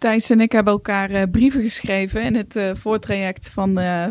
[0.00, 4.06] Thijs en ik hebben elkaar eh, brieven geschreven in het uh, voortraject van uh,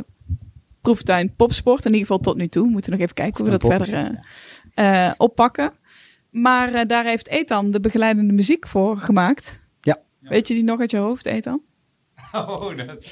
[0.82, 1.86] Proeftuin Popsport.
[1.86, 2.64] In ieder geval tot nu toe.
[2.64, 5.74] We moeten nog even kijken hoe we dat verder oppakken.
[6.30, 9.62] Maar daar heeft Ethan de begeleidende muziek voor gemaakt.
[9.82, 9.98] Ja.
[10.20, 11.62] Weet je die nog uit je hoofd, Ethan?
[12.32, 13.12] Oh, dat...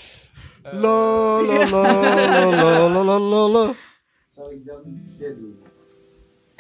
[0.72, 3.74] La la la la la la la la.
[4.28, 4.82] Zal ik dan
[5.18, 5.60] dit doen?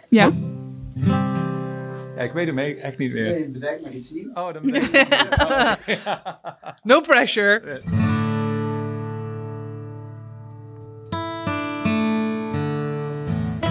[0.09, 0.31] Ja.
[2.17, 3.29] Ja, ik weet hem echt niet meer.
[3.29, 4.31] Nee, bedenk maar iets zien.
[4.33, 4.83] Oh, dan weet
[5.85, 5.99] ik.
[6.83, 7.81] No pressure.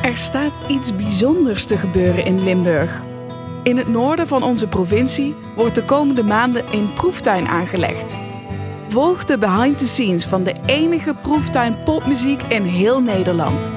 [0.03, 3.03] Er staat iets bijzonders te gebeuren in Limburg.
[3.63, 8.17] In het noorden van onze provincie wordt de komende maanden een proeftuin aangelegd.
[8.89, 13.71] Volg de behind the scenes van de enige proeftuin popmuziek in heel Nederland.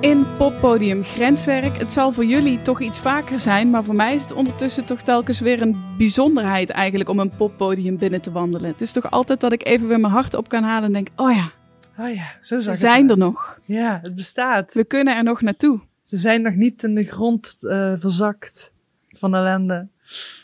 [0.00, 4.22] In poppodium Grenswerk, het zal voor jullie toch iets vaker zijn, maar voor mij is
[4.22, 8.70] het ondertussen toch telkens weer een bijzonderheid eigenlijk om een poppodium binnen te wandelen.
[8.70, 11.08] Het is toch altijd dat ik even weer mijn hart op kan halen en denk,
[11.16, 11.50] oh ja,
[11.98, 13.58] Oh ja, zo ze zijn er nog.
[13.64, 14.74] Ja, het bestaat.
[14.74, 15.80] We kunnen er nog naartoe.
[16.04, 18.72] Ze zijn nog niet in de grond eh, verzakt
[19.18, 19.88] van ellende.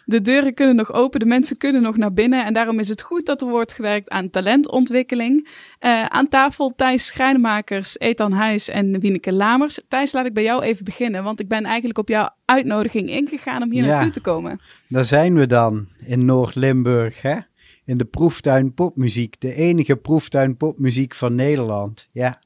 [0.04, 2.44] De deuren kunnen nog open, de mensen kunnen nog naar binnen.
[2.44, 5.48] En daarom is het goed dat er wordt gewerkt aan talentontwikkeling.
[5.78, 9.80] Eh, aan tafel Thijs Schrijnmakers, Ethan Huis en Wieneke Lamers.
[9.88, 13.62] Thijs, laat ik bij jou even beginnen, want ik ben eigenlijk op jouw uitnodiging ingegaan
[13.62, 13.90] om hier Ja.
[13.90, 14.60] naartoe te komen.
[14.88, 17.36] Daar zijn we dan in Noord-Limburg, hè?
[17.84, 19.40] In de proeftuin popmuziek.
[19.40, 22.08] De enige proeftuin popmuziek van Nederland.
[22.12, 22.38] Ja.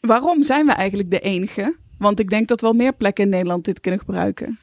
[0.00, 1.76] Waarom zijn we eigenlijk de enige?
[1.98, 4.58] Want ik denk dat wel meer plekken in Nederland dit kunnen gebruiken.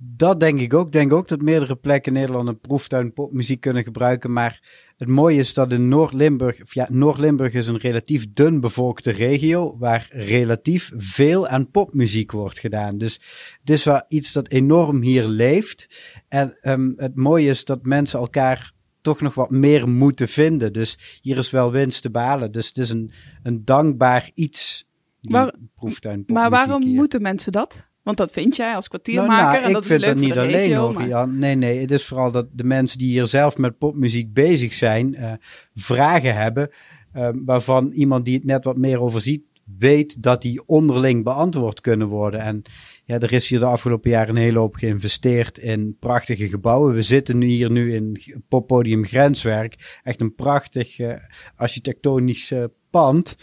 [0.00, 0.86] Dat denk ik ook.
[0.86, 4.32] Ik denk ook dat meerdere plekken in Nederland een proeftuin popmuziek kunnen gebruiken.
[4.32, 4.60] Maar
[4.96, 10.08] het mooie is dat in Noord-Limburg, ja, Noord-Limburg is een relatief dun bevolkte regio waar
[10.10, 12.98] relatief veel aan popmuziek wordt gedaan.
[12.98, 13.20] Dus
[13.60, 15.88] het is wel iets dat enorm hier leeft.
[16.28, 20.72] En ehm, het mooie is dat mensen elkaar toch nog wat meer moeten vinden.
[20.72, 22.52] Dus hier is wel winst te behalen.
[22.52, 23.10] Dus het is een,
[23.42, 24.86] een dankbaar iets.
[25.20, 26.94] Die Waar- proeftuin Maar popmuziek waarom hier.
[26.94, 27.87] moeten mensen dat?
[28.08, 29.52] Want dat vind jij als Nou, kwartiermaker.
[29.52, 31.06] nou, en ik dat vind is leuk dat niet de alleen regio, hoor.
[31.06, 31.38] Jan.
[31.38, 35.14] Nee, nee, het is vooral dat de mensen die hier zelf met popmuziek bezig zijn,
[35.14, 35.32] eh,
[35.74, 36.70] vragen hebben,
[37.12, 39.42] eh, waarvan iemand die het net wat meer overziet,
[39.78, 42.40] weet dat die onderling beantwoord kunnen worden.
[42.40, 42.62] En
[43.04, 46.94] ja, er is hier de afgelopen jaren een hele hoop geïnvesteerd in prachtige gebouwen.
[46.94, 50.00] We zitten nu hier nu in poppodium Grenswerk.
[50.02, 51.14] Echt een prachtig eh,
[51.56, 52.52] architectonisch
[52.90, 53.36] pand.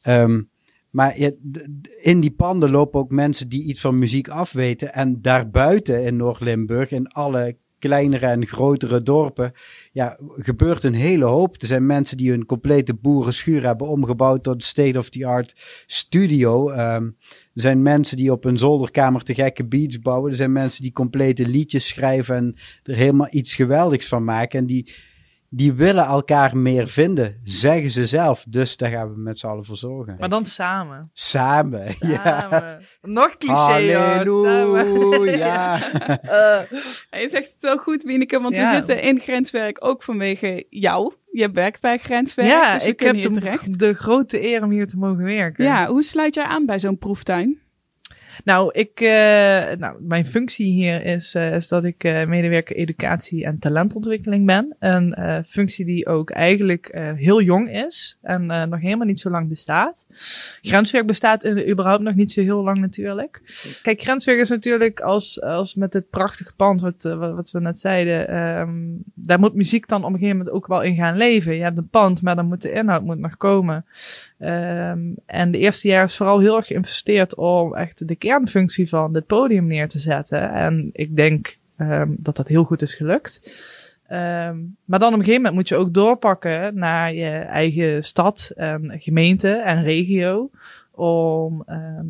[0.00, 0.40] Ehm,
[0.90, 1.16] maar
[2.00, 4.92] in die panden lopen ook mensen die iets van muziek afweten.
[4.92, 9.52] En daarbuiten in Noord-Limburg, in alle kleinere en grotere dorpen,
[9.92, 11.60] ja, gebeurt een hele hoop.
[11.60, 15.54] Er zijn mensen die hun complete boerenschuur hebben omgebouwd tot state-of-the-art
[15.86, 16.70] studio.
[16.70, 17.04] Ehm,
[17.54, 20.30] er zijn mensen die op hun zolderkamer te gekke beats bouwen.
[20.30, 24.58] Er zijn mensen die complete liedjes schrijven en er helemaal iets geweldigs van maken.
[24.58, 24.94] En die,
[25.52, 28.44] die willen elkaar meer vinden, zeggen ze zelf.
[28.48, 30.16] Dus daar gaan we met z'n allen voor zorgen.
[30.18, 31.10] Maar dan samen.
[31.12, 32.40] Samen, ja.
[32.50, 32.80] Samen.
[33.02, 34.44] Nog cliché, hoor.
[34.46, 34.86] Samen.
[34.86, 35.78] Halleluja.
[37.10, 38.74] Eh, Je zegt het zo goed, Wieneke, want we Ja.
[38.74, 41.12] zitten in Grenswerk ook vanwege jou.
[41.32, 44.96] Je werkt bij Grenswerk, ja, dus ik heb de, de grote eer om hier te
[44.96, 45.64] mogen werken.
[45.64, 47.58] Ja, hoe sluit jij aan bij zo'n proeftuin?
[48.44, 53.44] Nou, ik, eh, nou, mijn functie hier is, eh, is dat ik eh, medewerker educatie
[53.44, 54.76] en talentontwikkeling ben.
[54.78, 60.06] Een functie die ook eigenlijk heel jong is en nog helemaal niet zo lang bestaat.
[60.60, 63.40] Grenswerk bestaat überhaupt nog niet zo heel lang natuurlijk.
[63.82, 68.28] Kijk, Grenswerk is natuurlijk als, als met het prachtige pand wat, wat we net zeiden,
[68.28, 68.70] ehm,
[69.14, 71.54] daar moet muziek dan op een gegeven moment ook wel in gaan leven.
[71.54, 73.84] Je hebt een pand, maar dan moet de inhoud moet nog komen.
[74.38, 79.12] Ehm, en de eerste jaar is vooral heel erg geïnvesteerd om echt de kernfunctie van
[79.12, 80.52] dit podium neer te zetten.
[80.52, 83.40] En ik denk ehm, dat dat heel goed is gelukt.
[84.06, 88.52] Ehm, maar dan op een gegeven moment moet je ook doorpakken naar je eigen stad
[88.56, 90.50] en gemeente en regio.
[90.90, 92.06] Om, ehm,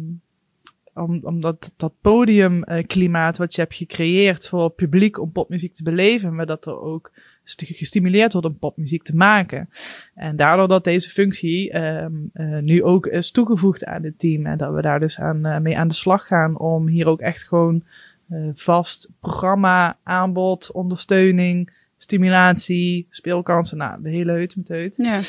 [1.23, 6.47] om, dat, dat podiumklimaat wat je hebt gecreëerd voor publiek om popmuziek te beleven, maar
[6.47, 7.13] dat er ook
[7.57, 9.69] gestimuleerd wordt om popmuziek te maken.
[10.15, 14.47] En daardoor dat deze functie ehm, eh, nu ook is toegevoegd aan het team.
[14.47, 17.21] En dat we daar dus aan, eh, mee aan de slag gaan om hier ook
[17.21, 17.85] echt gewoon
[18.29, 24.97] eh, vast programma, aanbod, ondersteuning, stimulatie, speelkansen, nou, de hele heut met heut.
[24.97, 25.21] Ja.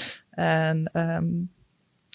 [0.44, 1.26] En ehm,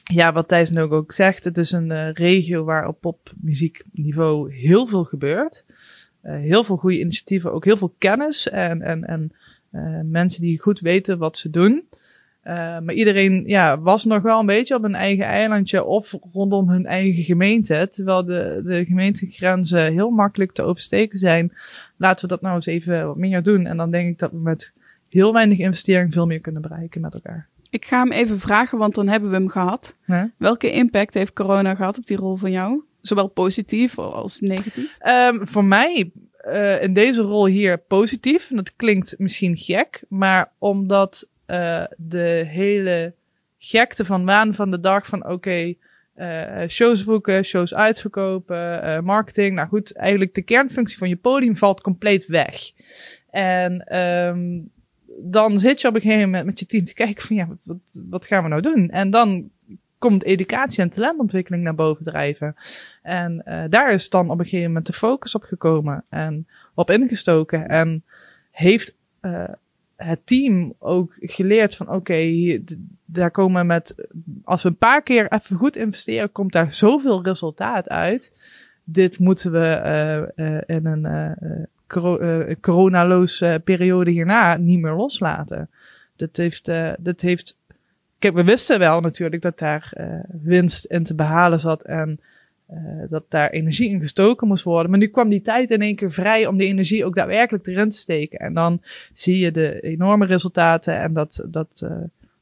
[0.05, 5.05] ja, wat Thijs nu ook, zegt, het is een regio waar op popmuziekniveau heel veel
[5.05, 5.65] gebeurt.
[6.23, 9.33] Heel veel goede initiatieven, ook heel veel kennis en, en, en
[10.05, 11.89] mensen die goed weten wat ze doen.
[12.45, 16.69] Uh, maar iedereen ja, was nog wel een beetje op een eigen eilandje of rondom
[16.69, 17.89] hun eigen gemeente.
[17.93, 21.53] Terwijl de, de gemeentegrenzen heel makkelijk te oversteken zijn.
[21.97, 23.67] Laten we dat nou eens even wat meer doen.
[23.67, 24.73] En dan denk ik dat we met
[25.09, 27.49] heel weinig investering veel meer kunnen bereiken met elkaar.
[27.71, 29.97] Ik ga hem even vragen, want dan hebben we hem gehad.
[30.37, 32.83] Welke impact heeft corona gehad op die rol van jou?
[33.01, 34.99] Zowel positief als negatief?
[35.31, 36.11] Um, voor mij
[36.47, 38.51] uh, in deze rol hier positief.
[38.51, 43.15] En dat klinkt misschien gek, maar omdat uh, de hele
[43.59, 45.75] gekte van waan van de dag van oké,
[46.17, 49.55] uh, shows boeken, shows uitverkopen, marketing.
[49.55, 52.71] Nou goed, eigenlijk de kernfunctie van je podium valt compleet weg.
[53.31, 54.71] En um,
[55.19, 57.79] dan zit je op een gegeven moment met je team te kijken van ja, wat,
[58.09, 58.91] wat gaan we nou doen?
[58.91, 59.51] En dan
[59.99, 62.57] komt educatie en talentontwikkeling naar boven drijven.
[63.03, 66.91] En uh, daar is dan op een gegeven moment de focus op gekomen en op
[66.91, 67.69] ingestoken.
[67.69, 68.05] En
[68.51, 69.45] heeft uh,
[69.97, 72.59] het team ook geleerd van oké,
[73.05, 74.07] daar komen met,
[74.45, 78.55] als we een paar keer even goed investeren, komt daar zoveel resultaat uit.
[78.85, 85.71] Dit moeten we uh, in een coronaloos periode hierna niet meer loslaten.
[86.17, 86.65] Dat heeft,
[86.99, 87.59] dat heeft
[88.19, 90.07] Kijk, we wisten wel natuurlijk dat daar uh,
[90.43, 92.21] winst in te behalen zat en
[92.71, 92.79] uh,
[93.09, 94.91] dat daar energie in gestoken moest worden.
[94.91, 97.91] Maar nu kwam die tijd in één keer vrij om die energie ook daadwerkelijk erin
[97.91, 98.39] te steken.
[98.39, 98.83] En dan
[99.13, 101.91] zie je de enorme resultaten en dat, dat uh,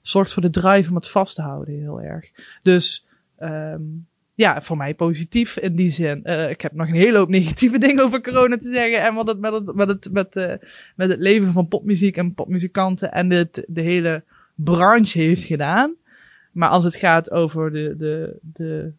[0.01, 2.31] zorgt voor de drive om het vast te houden heel erg.
[2.63, 3.07] Dus
[3.41, 6.25] um, ja, voor mij positief in die zin.
[6.25, 9.03] Ik heb nog een hele hoop negatieve dingen over corona te zeggen.
[9.03, 10.35] En wat het met het, met het, met,
[10.97, 14.23] met het leven van popmuziek en popmuzikanten en de hele
[14.55, 15.95] branche heeft gedaan.
[16.53, 18.93] Maar als het gaat over de, de, de,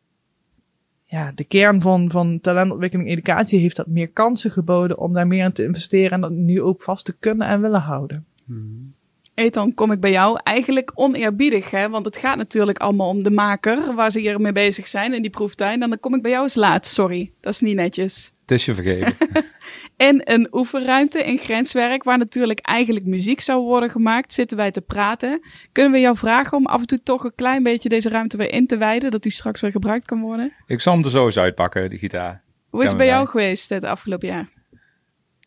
[1.05, 5.43] ja, de kern van, van talentontwikkeling educatie, heeft dat meer kansen geboden om daar meer
[5.43, 8.25] in te investeren en dat nu ook vast te kunnen en willen houden.
[8.45, 8.93] Hmm.
[9.35, 10.39] Ethan, kom ik bij jou.
[10.43, 11.89] Eigenlijk oneerbiedig, hè?
[11.89, 15.21] want het gaat natuurlijk allemaal om de maker, waar ze hier mee bezig zijn in
[15.21, 15.81] die proeftuin.
[15.81, 16.87] En dan kom ik bij jou eens laat.
[16.87, 18.33] Sorry, dat is niet netjes.
[18.41, 19.13] Het is je vergeven.
[20.09, 24.81] in een oefenruimte in Grenswerk, waar natuurlijk eigenlijk muziek zou worden gemaakt, zitten wij te
[24.81, 25.41] praten.
[25.71, 28.51] Kunnen we jou vragen om af en toe toch een klein beetje deze ruimte weer
[28.51, 30.53] in te wijden, dat die straks weer gebruikt kan worden?
[30.67, 32.43] Ik zal hem er zo eens uitpakken, die gitaar.
[32.69, 34.49] Hoe is het bij jou geweest het afgelopen jaar?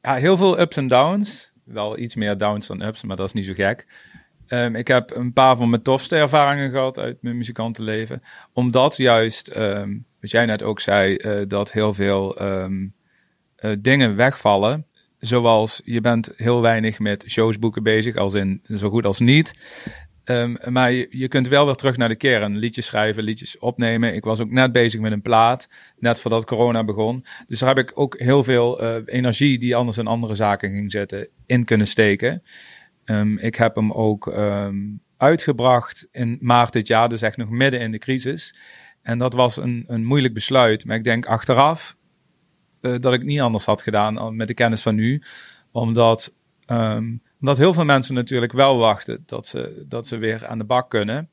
[0.02, 1.52] Ja, heel veel ups en downs.
[1.68, 3.86] Wel iets meer downs dan ups, maar dat is niet zo gek.
[4.48, 8.22] Um, ik heb een paar van mijn tofste ervaringen gehad uit mijn muzikantenleven.
[8.52, 12.94] Omdat juist, um, wat jij net ook zei, uh, dat heel veel um,
[13.60, 14.86] uh, dingen wegvallen.
[15.18, 19.52] Zoals je bent heel weinig met shows boeken bezig, als in zo goed als niet.
[20.30, 22.56] Um, maar je, kunt wel weer terug naar de kern.
[22.56, 24.14] Liedjes schrijven, liedjes opnemen.
[24.14, 27.24] Ik was ook net bezig met een plaat, net voordat corona begon.
[27.46, 30.92] Dus daar heb ik ook heel veel uh, energie die anders in andere zaken ging
[30.92, 32.42] zetten, in kunnen steken.
[33.04, 37.80] Um, ik heb hem ook um, uitgebracht in maart dit jaar, dus echt nog midden
[37.80, 38.54] in de crisis.
[39.02, 40.84] En dat was een, een moeilijk besluit.
[40.84, 41.96] Maar ik denk achteraf
[42.80, 45.22] uh, dat ik niet anders had gedaan met de kennis van nu.
[45.72, 46.34] Omdat
[47.40, 50.90] omdat heel veel mensen natuurlijk wel wachten dat ze, dat ze weer aan de bak
[50.90, 51.28] kunnen.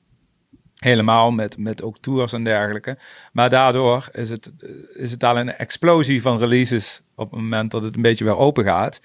[0.76, 2.98] Helemaal met, met ook tours en dergelijke.
[3.34, 4.52] Maar daardoor is het,
[4.94, 8.38] is het al een explosie van releases op het moment dat het een beetje weer
[8.38, 9.02] open gaat.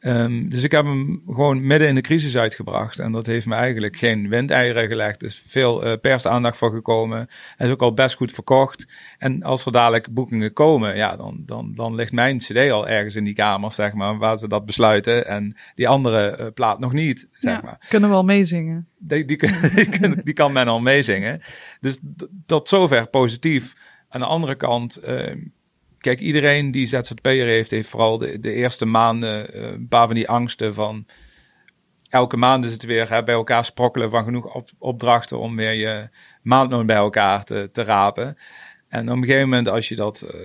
[0.00, 2.98] Um, dus ik heb hem gewoon midden in de crisis uitgebracht.
[2.98, 5.22] En dat heeft me eigenlijk geen windeieren gelegd.
[5.22, 7.28] Er is veel uh, persaandacht voor gekomen.
[7.56, 8.86] Hij is ook al best goed verkocht.
[9.18, 13.14] En als er dadelijk boekingen komen, ja, dan, dan, dan ligt mijn cd al ergens
[13.14, 15.26] in die kamers, zeg maar, waar ze dat besluiten.
[15.26, 17.86] En die andere uh, plaat nog niet, zeg ja, maar.
[17.88, 18.88] Kunnen we al meezingen.
[18.98, 19.38] Die, die,
[19.74, 21.42] die, die, kan men al meezingen.
[21.80, 22.00] Dus
[22.46, 23.74] tot zover positief.
[24.08, 25.00] Aan de andere kant...
[25.04, 25.32] Uh,
[26.00, 30.28] kijk, iedereen die ZZP'er heeft, heeft vooral de, de eerste maanden een paar van die
[30.28, 31.06] angsten van
[32.10, 36.08] elke maand is het weer bij elkaar sprokkelen van genoeg op, opdrachten om weer je
[36.42, 38.36] maandloon bij elkaar te, te rapen.
[38.88, 40.40] En op een gegeven moment, als je dat uh,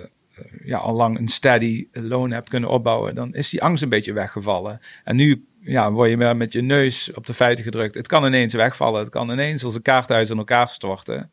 [0.63, 4.13] ja, al lang een steady loon hebt kunnen opbouwen, dan is die angst een beetje
[4.13, 4.79] weggevallen.
[5.03, 7.95] En nu ja, word je weer met je neus op de feiten gedrukt.
[7.95, 8.99] Het kan ineens wegvallen.
[8.99, 11.31] Het kan ineens als een kaarthuis in elkaar storten.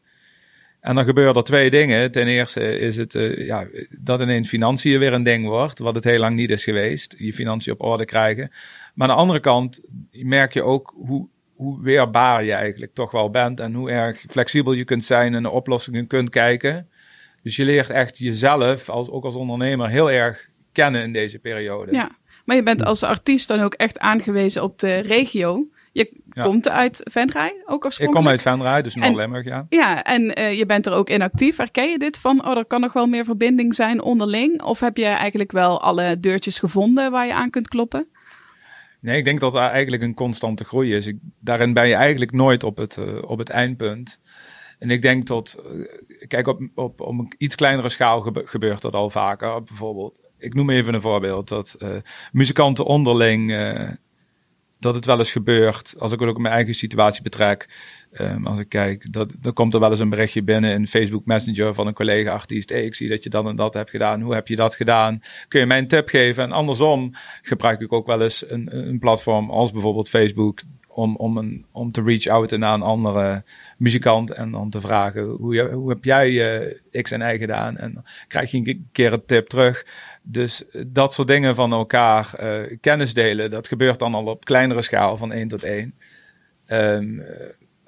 [0.82, 2.10] En dan gebeuren er twee dingen.
[2.10, 6.04] Ten eerste is het uh, ja, dat ineens financiën weer een ding wordt, wat het
[6.04, 7.14] heel lang niet is geweest.
[7.18, 8.50] Je financiën op orde krijgen.
[8.94, 13.30] Maar aan de andere kant merk je ook hoe, hoe weerbaar je eigenlijk toch wel
[13.30, 16.88] bent en hoe erg flexibel je kunt zijn en de oplossingen kunt kijken.
[17.42, 21.94] Dus je leert echt jezelf, als, ook als ondernemer, heel erg kennen in deze periode.
[21.94, 22.10] Ja,
[22.44, 25.68] maar je bent als artiest dan ook echt aangewezen op de regio.
[25.92, 28.08] Je komt uit Venray ook oorspronkelijk?
[28.08, 29.66] Ik kom uit Venray, dus Noord-Limburg, ja.
[29.68, 31.56] Ja, en uh, je bent er ook in actief.
[31.56, 34.62] Herken je dit van, oh, er kan nog wel meer verbinding zijn onderling?
[34.62, 38.06] Of heb je eigenlijk wel alle deurtjes gevonden waar je aan kunt kloppen?
[39.00, 41.06] Nee, ik denk dat daar eigenlijk een constante groei is.
[41.06, 44.20] Ik, daarin ben je eigenlijk nooit op het, uh, op het eindpunt.
[44.78, 45.86] En ik denk dat, uh,
[46.28, 49.62] kijk, op, op, op een iets kleinere schaal gebe gebeurt dat al vaker.
[49.62, 51.76] Bijvoorbeeld, ik noem even een voorbeeld, dat
[52.32, 53.50] muzikanten onderling,
[54.82, 57.68] dat het wel eens gebeurt, als ik het ook mijn eigen situatie betrek,
[58.20, 61.24] Um, als ik kijk, dat, dan komt er wel eens een berichtje binnen in Facebook
[61.24, 62.70] Messenger van een collega-artiest.
[62.70, 64.20] Hey, ik zie dat je dat en dat hebt gedaan.
[64.20, 65.22] Hoe heb je dat gedaan?
[65.48, 66.44] Kun je mij een tip geven?
[66.44, 71.36] En andersom gebruik ik ook wel eens een, een platform als bijvoorbeeld Facebook om, om,
[71.36, 73.44] een, om te reach out naar een andere
[73.76, 76.30] muzikant en dan te vragen hoe, hoe heb jij
[76.92, 77.76] uh, X en Y gedaan?
[77.76, 79.86] En dan krijg je een keer een tip terug.
[80.22, 84.82] Dus dat soort dingen van elkaar uh, kennis delen, dat gebeurt dan al op kleinere
[84.82, 85.94] schaal van 1 tot 1.
[86.66, 87.22] Um,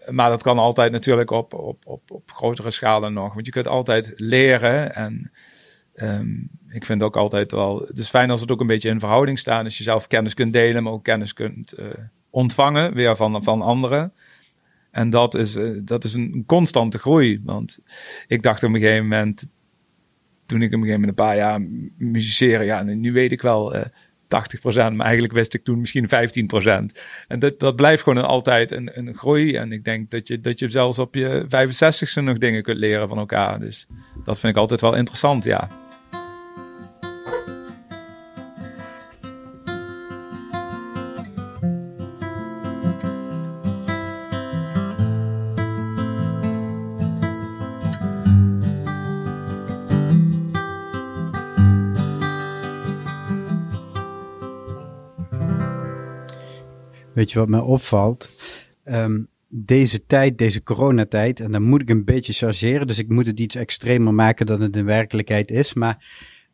[0.09, 3.35] maar dat kan altijd natuurlijk op, op, op, op grotere schalen nog.
[3.35, 4.95] Want je kunt altijd leren.
[4.95, 5.31] En
[5.95, 7.85] um, ik vind ook altijd wel.
[7.87, 9.65] Het is fijn als het ook een beetje in verhouding staat.
[9.65, 11.75] Als je zelf kennis kunt delen, maar ook kennis kunt
[12.31, 14.13] ontvangen weer van, van anderen.
[14.91, 17.41] En dat is, dat is een constante groei.
[17.45, 17.79] Want
[18.27, 19.47] ik dacht op een gegeven moment.
[20.47, 21.61] Toen ik op een gegeven moment een paar jaar
[21.97, 22.67] musiceren.
[22.67, 23.77] Ja, nu weet ik wel.
[23.77, 23.83] Uh,
[24.25, 26.09] 80%, maar eigenlijk wist ik toen misschien
[26.93, 27.01] 15%.
[27.27, 29.57] En dat, dat blijft gewoon altijd een, een groei.
[29.57, 33.09] En ik denk dat je, dat je zelfs op je 65ste nog dingen kunt leren
[33.09, 33.61] van elkaar.
[33.61, 33.87] Dus
[34.25, 35.84] dat vind ik altijd wel interessant, ja.
[57.33, 58.31] Wat mij opvalt?
[58.85, 63.27] Um, deze tijd, deze coronatijd, en dan moet ik een beetje chargeren, dus ik moet
[63.27, 65.75] het iets extremer maken dan het in werkelijkheid is.
[65.75, 66.07] Maar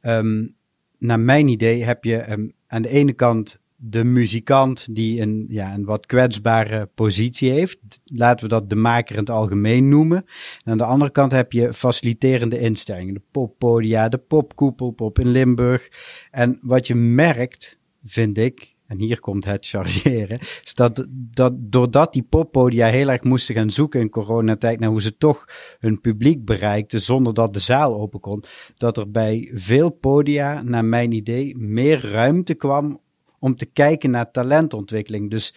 [0.02, 0.54] um,
[0.98, 5.74] naar mijn idee heb je um, aan de ene kant de muzikant die een, ja,
[5.74, 7.78] een wat kwetsbare positie heeft.
[8.04, 10.24] Laten we dat de maker in het algemeen noemen.
[10.64, 13.14] En aan de andere kant heb je faciliterende instellingen.
[13.14, 15.88] De poppodia, de popkoepel, pop in Limburg.
[16.30, 22.12] En wat je merkt, vind ik, en hier komt het chargeren, is dat, dat doordat
[22.12, 25.44] die poppodia heel erg moesten gaan zoeken in coronatijd naar hoe ze toch
[25.78, 28.42] hun publiek bereikten zonder dat de zaal open kon,
[28.74, 33.00] dat er bij veel podia, naar mijn idee, meer ruimte kwam
[33.38, 35.30] om te kijken naar talentontwikkeling.
[35.30, 35.54] Dus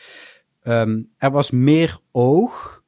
[0.63, 2.84] um, er was meer oog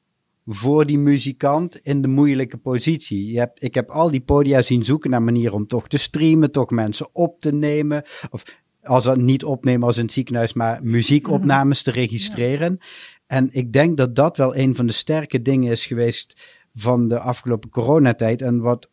[0.46, 3.32] voor die muzikant in de moeilijke positie.
[3.32, 6.70] Je ik heb al die podia zien zoeken naar manieren om toch te streamen, toch
[6.70, 8.04] mensen op te nemen.
[8.30, 12.80] Of als dat niet opnemen als in het ziekenhuis, maar muziekopnames te registreren.
[13.28, 16.36] En ik denk dat dat wel een van de sterke dingen is geweest
[16.76, 18.42] van de afgelopen coronatijd.
[18.42, 18.90] En wat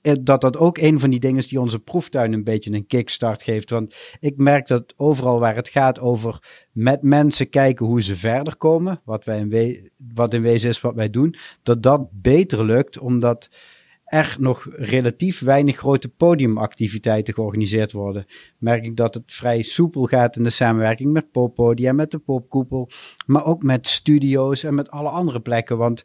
[0.00, 3.42] dat dat ook een van die dingen is die onze proeftuin een beetje een kickstart
[3.42, 3.70] geeft.
[3.70, 6.42] Want ik merk dat overal waar het gaat over
[6.72, 10.94] met mensen kijken hoe ze verder komen, wat, wij in, wat in wezen is wat
[10.94, 13.48] wij doen, dat dat beter lukt, omdat
[14.08, 18.26] er nog relatief weinig grote podiumactiviteiten georganiseerd worden.
[18.58, 22.88] Merk ik dat het vrij soepel gaat in de samenwerking met poppodia, met de popkoepel,
[23.26, 25.76] maar ook met studio's en met alle andere plekken.
[25.76, 26.04] Want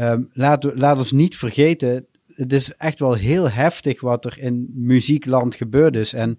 [0.00, 4.72] um, laat, laat ons niet vergeten, het is echt wel heel heftig wat er in
[4.74, 6.12] muziekland gebeurd is.
[6.12, 6.38] En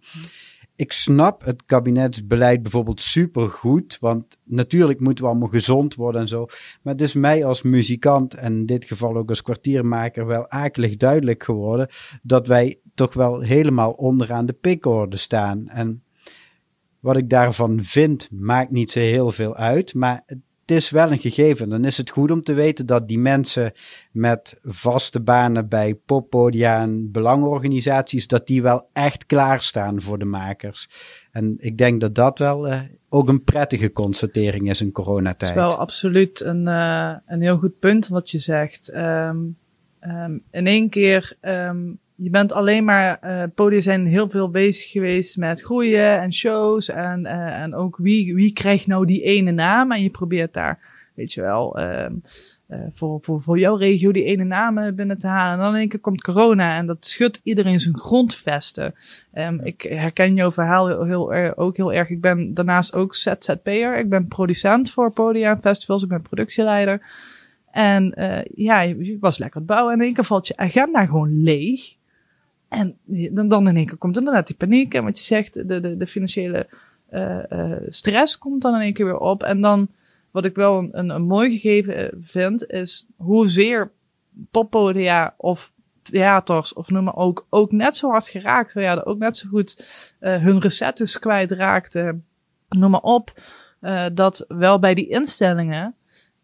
[0.77, 3.97] ik snap het kabinetsbeleid bijvoorbeeld super goed.
[3.99, 6.45] Want natuurlijk moeten we allemaal gezond worden en zo.
[6.81, 10.97] Maar het is mij als muzikant en in dit geval ook als kwartiermaker wel akelig
[10.97, 11.89] duidelijk geworden.
[12.21, 15.67] Dat wij toch wel helemaal onderaan de pikorde staan.
[15.67, 16.03] En
[16.99, 19.93] wat ik daarvan vind, maakt niet zo heel veel uit.
[19.93, 20.39] Maar het
[20.71, 21.69] is wel een gegeven.
[21.69, 23.71] Dan is het goed om te weten dat die mensen
[24.11, 30.89] met vaste banen bij poppodia en belangenorganisaties, dat die wel echt klaarstaan voor de makers.
[31.31, 35.53] En ik denk dat dat wel uh, ook een prettige constatering is in coronatijd.
[35.53, 38.93] Het is wel absoluut een, uh, een heel goed punt wat je zegt.
[38.95, 39.57] Um,
[40.01, 44.91] um, in één keer um, je bent alleen maar, uh, podium zijn heel veel bezig
[44.91, 49.51] geweest met groeien en shows en, uh, en ook wie, wie krijgt nou die ene
[49.51, 50.79] naam en je probeert daar,
[51.13, 52.05] weet je wel, uh,
[52.93, 55.53] voor, voor, voor jouw regio die ene naam binnen te halen.
[55.53, 58.93] En dan in één keer komt corona en dat schudt iedereen zijn grondvesten.
[59.33, 62.09] Um, ik herken jouw verhaal heel, heel, ook heel erg.
[62.09, 63.97] Ik ben daarnaast ook ZZP'er.
[63.97, 66.03] Ik ben producent voor podia en festivals.
[66.03, 67.01] Ik ben productieleider.
[67.71, 68.13] En
[68.55, 71.96] ja, je was lekker het bouwen en in één keer valt je agenda gewoon leeg.
[72.67, 72.97] En
[73.31, 74.93] dan, dan in één keer komt inderdaad die paniek.
[74.93, 76.67] En wat je zegt, de, de, de financiële
[77.11, 79.43] uh, uh, stress komt dan in één keer weer op.
[79.43, 79.87] En dan,
[80.31, 83.91] wat ik wel een, een, mooi gegeven vind, is hoezeer
[84.51, 85.71] poppodia of
[86.01, 88.73] theaters of noem maar ook, ook net zo hard geraakt.
[88.73, 89.75] Ja, ook net zo goed
[90.19, 92.25] uh, hun recettes kwijtraakten
[92.69, 93.41] noem maar op,
[94.13, 95.95] dat wel bij die instellingen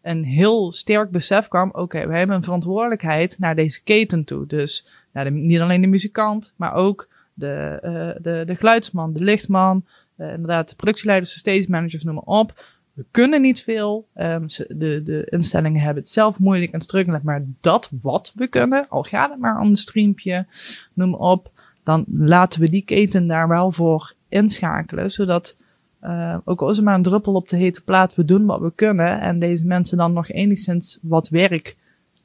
[0.04, 4.46] een heel sterk besef kwam, oké, we hebben een verantwoordelijkheid naar deze keten toe.
[4.46, 4.86] Dus
[5.22, 9.84] de, niet alleen de muzikant, maar ook de, uh, de, de geluidsman, de lichtman,
[10.16, 12.72] uh, inderdaad de productieleiders, de stage managers, noem maar op.
[12.92, 14.08] We kunnen niet veel.
[14.16, 17.20] Um, de, de instellingen hebben het zelf moeilijk en struggelen.
[17.24, 20.46] Maar dat wat we kunnen, al gaat het maar om een streampje,
[20.92, 21.50] noem maar op.
[21.82, 25.10] Dan laten we die keten daar wel voor inschakelen.
[25.10, 25.56] Zodat,
[26.02, 28.60] uh, ook al is het maar een druppel op de hete plaat, we doen wat
[28.60, 29.20] we kunnen.
[29.20, 31.76] En deze mensen dan nog enigszins wat werk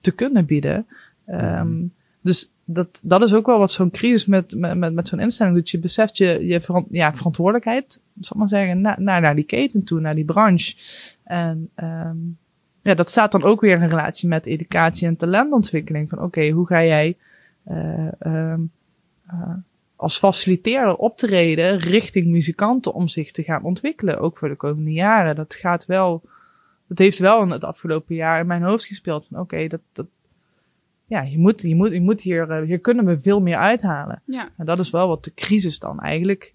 [0.01, 0.87] te kunnen bieden.
[1.27, 5.55] Um, dus dat, dat is ook wel wat zo'n crisis met, met, met, zo'n instelling
[5.55, 5.69] doet.
[5.69, 9.83] Je beseft je, je verant, ja, verantwoordelijkheid, zal ik maar zeggen, naar, naar, die keten
[9.83, 10.75] toe, naar die branche.
[11.23, 12.37] En um,
[12.81, 16.09] ja, dat staat dan ook weer in relatie met educatie en talentontwikkeling.
[16.09, 17.17] Van oké, hoe ga jij
[17.71, 18.53] uh, uh,
[19.95, 25.35] als faciliteerder optreden richting muzikanten om zich te gaan ontwikkelen, ook voor de komende jaren.
[25.35, 26.21] Dat gaat wel,
[26.87, 29.27] dat heeft wel in het afgelopen jaar in mijn hoofd gespeeld.
[29.31, 30.07] Oké, dat,
[31.09, 34.21] ja, je moet, je moet, je moet hier, uh, hier kunnen we veel meer uithalen.
[34.25, 34.49] Ja.
[34.57, 36.53] En dat is wel wat de crisis dan eigenlijk.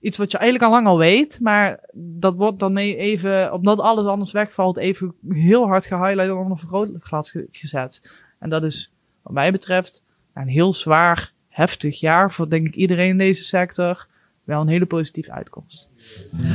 [0.00, 3.80] Iets wat je eigenlijk al lang al weet, maar dat wordt dan mee even, omdat
[3.80, 8.22] alles anders wegvalt, even heel hard gehighlight en onder een vergrootglas gezet.
[8.38, 13.08] En dat is, wat mij betreft, een heel zwaar, heftig jaar voor denk ik iedereen
[13.08, 14.06] in deze sector.
[14.44, 15.90] Wel een hele positieve uitkomst.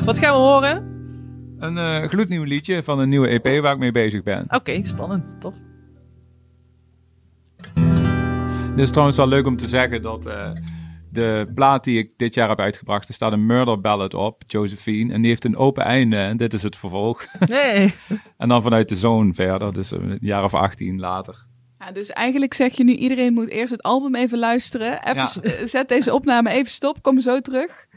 [0.04, 1.00] Wat gaan we horen?
[1.58, 4.44] Een uh, gloednieuw liedje van een nieuwe EP waar ik mee bezig ben.
[4.44, 5.42] Oké, okay, spannend.
[5.42, 5.56] Tof.
[8.72, 10.52] Het is trouwens wel leuk om te zeggen dat uh,
[11.10, 15.14] de plaat die ik dit jaar heb uitgebracht, er staat een murder ballad op, Josephine.
[15.14, 17.26] En die heeft een open einde en dit is het vervolg.
[17.48, 17.94] Nee.
[18.38, 21.46] en dan vanuit de zoon verder, dus een jaar of 18 later.
[21.80, 25.04] Ja, dus eigenlijk zeg je nu, iedereen moet eerst het album even luisteren.
[25.04, 25.66] Even ja.
[25.68, 27.88] Zet deze opname even stop, kom zo terug.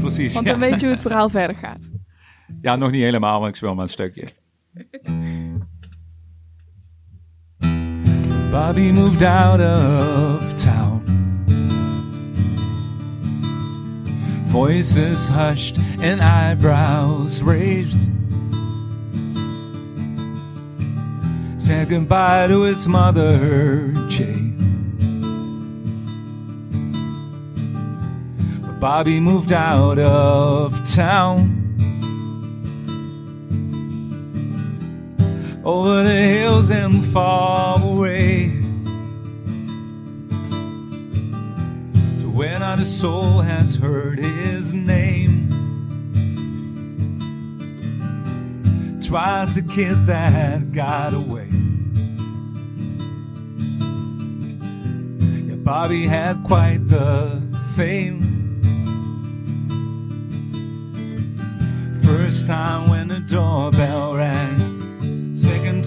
[0.00, 0.68] Precies, Want dan ja.
[0.68, 1.90] weet je hoe het verhaal verder gaat.
[2.60, 4.28] Ja, nog niet helemaal, maar ik speel maar een stukje.
[8.58, 11.02] Bobby moved out of town.
[14.46, 18.08] Voices hushed and eyebrows raised.
[21.60, 24.54] Said goodbye to his mother, Jay.
[28.62, 31.65] But Bobby moved out of town.
[35.66, 38.50] Over the hills and far away
[42.20, 45.50] to where not a soul has heard his name.
[49.04, 51.48] Twice the kid that got away.
[55.48, 57.42] Yeah, Bobby had quite the
[57.74, 58.22] fame.
[62.04, 64.65] First time when the doorbell rang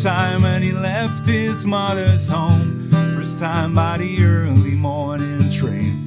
[0.03, 2.89] time when he left his mother's home.
[3.15, 6.05] First time by the early morning train.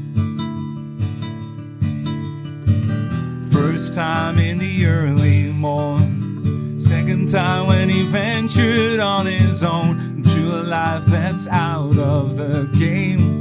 [3.50, 6.80] First time in the early morn.
[6.80, 12.70] Second time when he ventured on his own into a life that's out of the
[12.78, 13.31] game.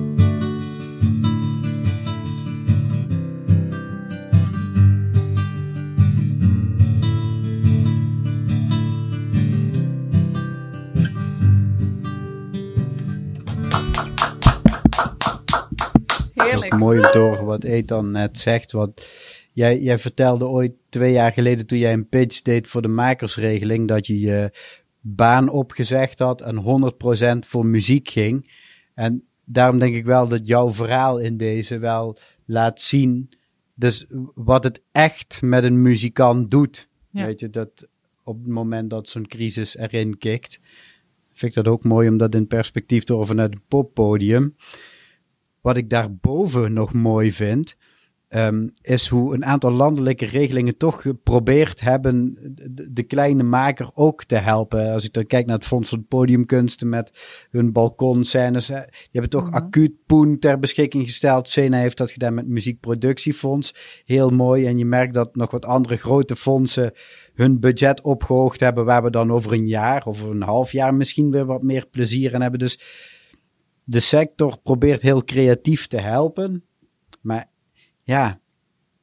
[16.78, 18.72] Mooi horen wat Ethan net zegt.
[18.72, 19.08] Wat
[19.54, 23.88] jij, jij vertelde ooit twee jaar geleden toen jij een pitch deed voor de makersregeling,
[23.88, 24.52] dat je je
[25.00, 26.92] baan opgezegd had en
[27.44, 28.52] 100% voor muziek ging.
[28.94, 33.30] En daarom denk ik wel dat jouw verhaal in deze wel laat zien
[33.82, 34.06] dus
[34.36, 36.90] wat het echt met een muzikant doet.
[37.10, 37.26] Ja.
[37.26, 37.88] Weet je, dat
[38.24, 40.60] op het moment dat zo'n crisis erin kikt,
[41.34, 44.56] vind ik dat ook mooi om dat in perspectief te horen vanuit het poppodium.
[45.62, 47.76] Wat ik daarboven nog mooi vind,
[48.36, 52.38] um, is hoe een aantal landelijke regelingen toch geprobeerd hebben
[52.72, 54.94] de, de, kleine maker ook te helpen.
[54.94, 57.12] Als ik dan kijk naar het Fonds voor Podiumkunsten met
[57.50, 58.66] hun balkonscènes.
[58.66, 58.76] Die
[59.12, 59.54] hebben toch Mhm.
[59.54, 61.50] acuut poen ter beschikking gesteld.
[61.50, 64.02] Sena heeft dat gedaan met Muziekproductiefonds.
[64.06, 64.66] Heel mooi.
[64.66, 66.92] En je merkt dat nog wat andere grote fondsen
[67.34, 68.86] hun budget opgehoogd hebben.
[68.86, 72.36] Waar we dan over een jaar of een half jaar misschien weer wat meer plezier
[72.36, 72.60] aan hebben.
[72.60, 72.80] Dus
[73.84, 76.64] de sector probeert heel creatief te helpen.
[77.22, 77.50] Maar
[78.04, 78.40] ja,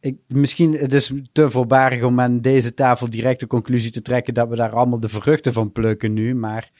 [0.01, 4.35] ik, misschien het is te voorbarig om aan deze tafel direct de conclusie te trekken
[4.35, 6.35] dat we daar allemaal de vruchten van plukken nu.
[6.35, 6.71] Maar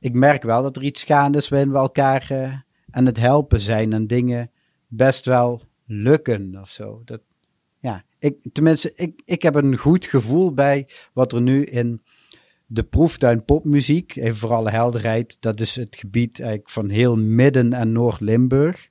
[0.00, 2.54] ik merk wel dat er iets gaande is waarin we elkaar uh,
[2.90, 4.50] aan het helpen zijn en dingen
[4.88, 7.02] best wel lukken of zo.
[7.04, 7.20] Dat,
[7.78, 12.02] ja, ik, tenminste, ik, ik heb een goed gevoel bij wat er nu in
[12.72, 17.72] de proeftuin popmuziek, even voor alle helderheid, dat is het gebied eigenlijk van heel Midden-
[17.72, 18.88] en Noord-Limburg,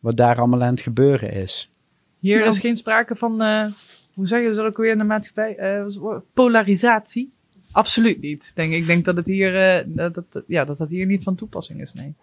[0.00, 1.72] wat daar allemaal aan het gebeuren is.
[2.18, 2.50] Hier Nou.
[2.50, 3.66] is geen sprake van, eh,
[4.14, 5.56] hoe zeg je dat ook weer in de maatschappij?
[5.56, 5.86] Eh,
[6.34, 7.32] polarisatie?
[7.72, 8.52] Absoluut niet.
[8.54, 11.22] Denk, ik Ik denk dat het hier, eh, dat, dat, ja, dat dat hier niet
[11.22, 12.14] van toepassing is, nee.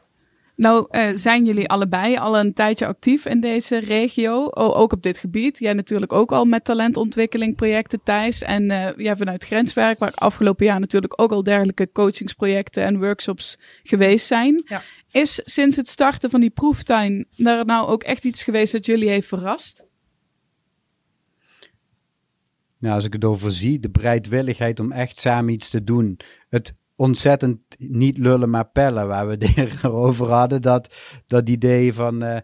[0.59, 5.03] Nou, eh, zijn jullie allebei al een tijdje actief in deze regio, O- ook op
[5.03, 5.59] dit gebied?
[5.59, 8.41] Jij natuurlijk ook al met talentontwikkeling projecten, Thijs.
[8.41, 13.59] En eh jij vanuit Grenswerk, waar afgelopen jaar natuurlijk ook al dergelijke coachingsprojecten en workshops
[13.83, 14.63] geweest zijn.
[14.65, 14.81] Ja.
[15.11, 19.09] Is sinds het starten van die proeftuin er nou ook echt iets geweest dat jullie
[19.09, 19.83] heeft verrast?
[22.77, 26.19] Nou, als ik het over zie, de bereidwilligheid om echt samen iets te doen.
[26.49, 30.61] Het ontzettend niet lullen, maar pellen, waar we het over hadden.
[30.61, 30.95] Dat,
[31.27, 32.37] dat idee van, eh,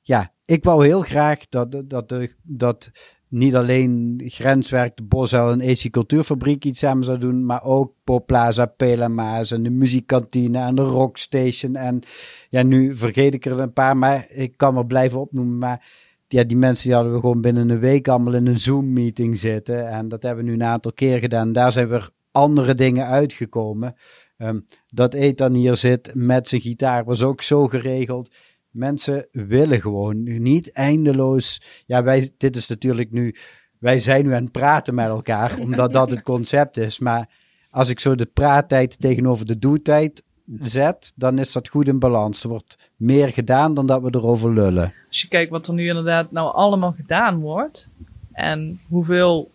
[0.00, 2.90] ja, ik wou heel graag dat, dat, dat,
[3.28, 8.66] niet alleen Grenswerk, de Bosuil en AC Cultuurfabriek iets samen zou doen, maar ook Poplaza,
[8.66, 11.76] Pelama's en de muziekkantine en de Rockstation.
[11.76, 12.00] En
[12.48, 15.88] ja, nu vergeet ik er een paar, maar ik kan wel blijven opnoemen, maar
[16.28, 19.88] ja, die mensen die hadden we gewoon binnen een week allemaal in een Zoom-meeting zitten.
[19.88, 21.52] En dat hebben we nu een aantal keer gedaan.
[21.52, 23.94] Daar zijn weer andere dingen uitgekomen.
[24.36, 28.34] Ehm, dat Ethan hier zit met zijn gitaar was ook zo geregeld.
[28.70, 31.62] Mensen willen gewoon niet eindeloos.
[31.86, 33.34] Ja, wij, dit is natuurlijk nu.
[33.78, 36.98] Wij zijn nu aan het praten met elkaar, omdat dat het concept is.
[36.98, 37.28] Maar
[37.70, 42.42] als ik zo de praattijd tegenover de doetijd zet, dan is dat goed in balans.
[42.42, 44.94] Er wordt meer gedaan dan dat we erover lullen.
[45.08, 47.90] Als je kijkt wat er nu inderdaad nou allemaal gedaan wordt.
[48.32, 49.50] En hoeveel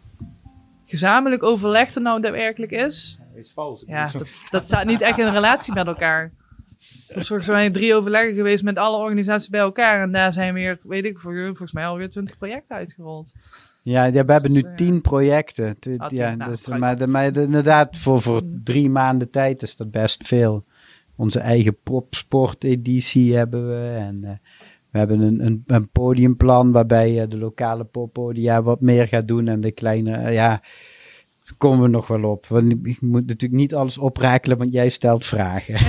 [0.87, 3.19] gezamenlijk overleg er nou daadwerkelijk is.
[3.35, 3.83] Is vals.
[3.87, 6.31] Ja, dat, dat staat niet echt in relatie met elkaar.
[7.07, 7.23] Er
[7.53, 10.01] mij drie overleggen geweest met alle organisaties bij elkaar.
[10.01, 13.33] En daar zijn weer, weet ik, voor- volgens mij alweer twintig projecten uitgerold.
[13.83, 15.79] Ja, ja, we hebben nu Dus, eh, tien projecten.
[15.79, 19.75] Tien, ja, nou, dus, maar, de- maar de- inderdaad, voor, voor drie maanden tijd is
[19.75, 20.65] dat best veel.
[21.15, 23.95] Onze eigen popsporteditie hebben we.
[23.97, 24.31] En eh,
[25.05, 29.47] we hebben een, een, podiumplan waarbij eh, de lokale poppodia wat meer gaat doen.
[29.47, 30.61] En de kleine, eh, ja,
[31.47, 32.47] daar komen we nog wel op.
[32.47, 35.75] Want ik moet natuurlijk niet alles oprakelen, want jij stelt vragen.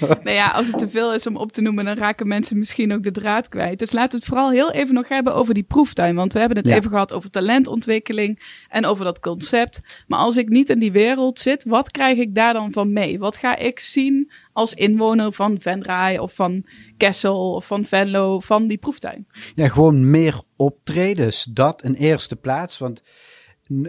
[0.24, 2.92] Nou ja, als het te veel is om op te noemen, dan raken mensen misschien
[2.92, 3.78] ook de draad kwijt.
[3.78, 6.14] Dus laten we het vooral heel even nog hebben over die proeftuin.
[6.14, 6.76] Want we hebben het Ja.
[6.76, 9.80] even gehad over talentontwikkeling en over dat concept.
[10.06, 13.18] Maar als ik niet in die wereld zit, wat krijg ik daar dan van mee?
[13.18, 16.64] Wat ga ik zien als inwoner van Venray of van
[16.96, 19.26] Kessel of van Venlo van die proeftuin?
[19.54, 21.44] Ja, gewoon meer optredens.
[21.44, 22.78] Dat in eerste plaats.
[22.78, 23.02] Want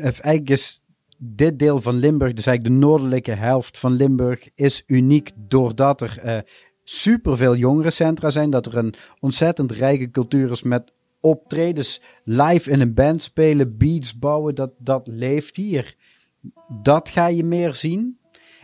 [0.04, 0.81] eigenlijk is
[1.24, 6.20] dit deel van Limburg, dus eigenlijk de noordelijke helft van Limburg, is uniek doordat er
[6.22, 6.38] eh
[6.84, 8.50] superveel jongerencentra zijn.
[8.50, 14.20] Dat er een ontzettend rijke cultuur is met optredens live in een band spelen, beats
[14.20, 14.56] bouwen.
[14.56, 15.96] Dat, dat leeft hier.
[16.82, 18.20] Dat ga je meer zien.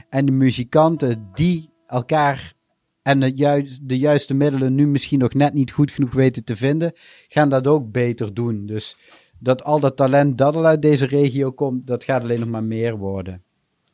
[0.10, 2.56] En de muzikanten die elkaar
[3.02, 6.94] en juist, de juiste middelen nu misschien nog net niet goed genoeg weten te vinden,
[7.28, 8.66] gaan dat ook beter doen.
[8.66, 8.98] Dus
[9.40, 12.64] dat al dat talent dat al uit deze regio komt, dat gaat alleen nog maar
[12.64, 13.42] meer worden.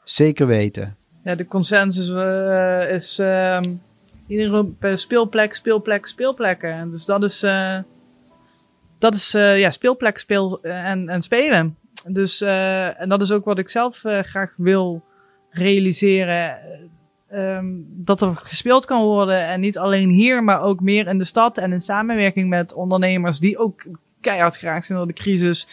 [0.03, 0.95] Zeker weten.
[1.23, 3.63] Ja, de consensus eh, is ehm
[4.27, 6.73] iedere speelplek, speelplek, speelplekken.
[6.73, 7.79] En Dus dat is, eh,
[8.97, 11.77] dat is eh, ja, speelplek speel, en, en spelen.
[12.07, 15.03] Dus, en dat is ook wat ik zelf graag wil
[15.49, 16.57] realiseren.
[17.29, 19.47] eh, ehm, dat er gespeeld kan worden.
[19.47, 21.57] En niet alleen hier, maar ook meer in de stad.
[21.57, 23.83] En in samenwerking met ondernemers die ook
[24.23, 25.67] keihard geraakt zijn door de crisis.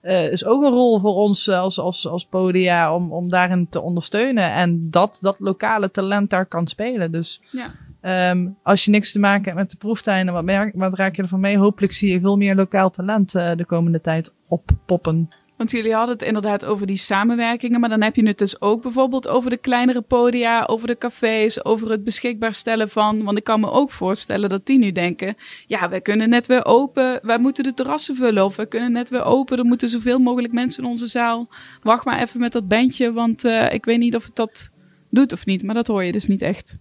[0.00, 3.80] eh, is ook een rol voor ons als, als, als podia om, om daarin te
[3.80, 4.52] ondersteunen.
[4.52, 7.12] En dat dat lokale talent daar kan spelen.
[7.12, 7.66] Dus Ja.
[8.00, 11.22] ehm, als je niks te maken hebt met de proeftuinen, wat, merk, wat raak je
[11.22, 11.58] er van mee?
[11.58, 15.28] Hopelijk zie je veel meer lokaal talent eh, de komende tijd oppoppen.
[15.62, 18.82] Want jullie hadden het inderdaad over die samenwerkingen, maar dan heb je het dus ook
[18.82, 23.24] bijvoorbeeld over de kleinere podia, over de cafés, over het beschikbaar stellen van.
[23.24, 26.64] Want ik kan me ook voorstellen dat die nu denken: ja, wij kunnen net weer
[26.64, 30.18] open, wij moeten de terrassen vullen, of we kunnen net weer open, er moeten zoveel
[30.18, 31.48] mogelijk mensen in onze zaal.
[31.82, 34.70] Wacht maar even met dat bandje, want eh, ik weet niet of het dat
[35.10, 36.76] doet of niet, maar dat hoor je dus niet echt.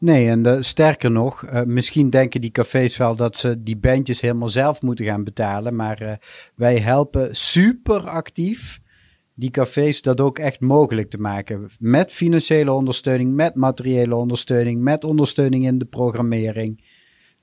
[0.00, 4.20] Nee, en de, sterker nog, eh, misschien denken die cafés wel dat ze die bandjes
[4.20, 5.76] helemaal zelf moeten gaan betalen.
[5.76, 6.12] Maar eh,
[6.54, 8.80] wij helpen super actief
[9.34, 11.68] die cafés dat ook echt mogelijk te maken.
[11.78, 16.84] Met financiële ondersteuning, met materiële ondersteuning, met ondersteuning in de programmering.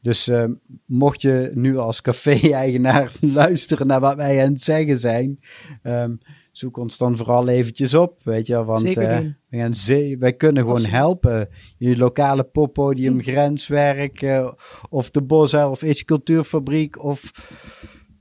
[0.01, 0.43] Dus eh,
[0.85, 5.39] mocht je nu als café-eigenaar luisteren naar wat wij aan het zeggen zijn,
[5.81, 6.15] ehm,
[6.57, 8.63] zoek ons dan vooral eventjes op, weet je.
[8.63, 10.99] Want eh, we gaan wij kunnen gewoon Absoluut.
[10.99, 11.49] helpen.
[11.77, 14.51] Je lokale poppodium, grenswerk, eh,
[14.89, 17.31] of de Bosuil of Iets Cultuurfabriek of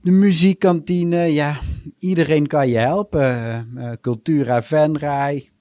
[0.02, 1.58] de muziekkantine, ja,
[1.98, 3.68] iedereen kan je helpen.
[3.76, 5.53] Eh, Cultura Venray.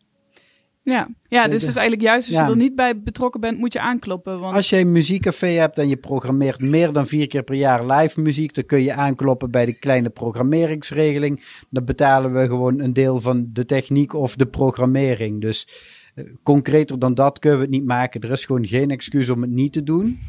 [0.84, 2.46] Ja, ja dus het is eigenlijk juist als Ja.
[2.46, 4.40] je er niet bij betrokken bent, moet je aankloppen.
[4.40, 7.86] Want Als je een muziekcafé hebt en je programmeert meer dan vier keer per jaar
[7.86, 11.44] live muziek, dan kun je aankloppen bij de kleine programmeringsregeling.
[11.70, 15.42] Dan betalen we gewoon een deel van de techniek of de programmering.
[15.42, 15.68] Dus
[16.16, 18.22] eh, concreter dan dat kunnen we het niet maken.
[18.22, 20.20] Er is gewoon geen excuus om het niet te doen.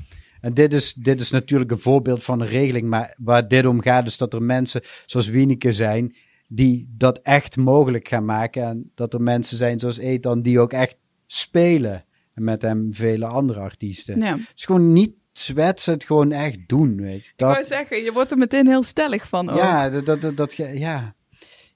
[0.40, 3.80] En dit is, dit is natuurlijk een voorbeeld van een regeling, maar waar dit om
[3.80, 6.14] gaat is dat er mensen zoals Wieneke zijn
[6.54, 8.62] die dat echt mogelijk gaan maken.
[8.62, 12.04] En dat er mensen zijn zoals Ethan die ook echt spelen.
[12.32, 14.18] En met hem vele andere artiesten.
[14.18, 14.36] ja.
[14.36, 17.32] Het is gewoon niet zwetsen, het gewoon echt doen, weet je.
[17.36, 19.50] Ik wou zeggen, je wordt er meteen heel stellig van.
[19.50, 19.58] Ook.
[19.58, 21.14] ja, dat, dat, dat, ja.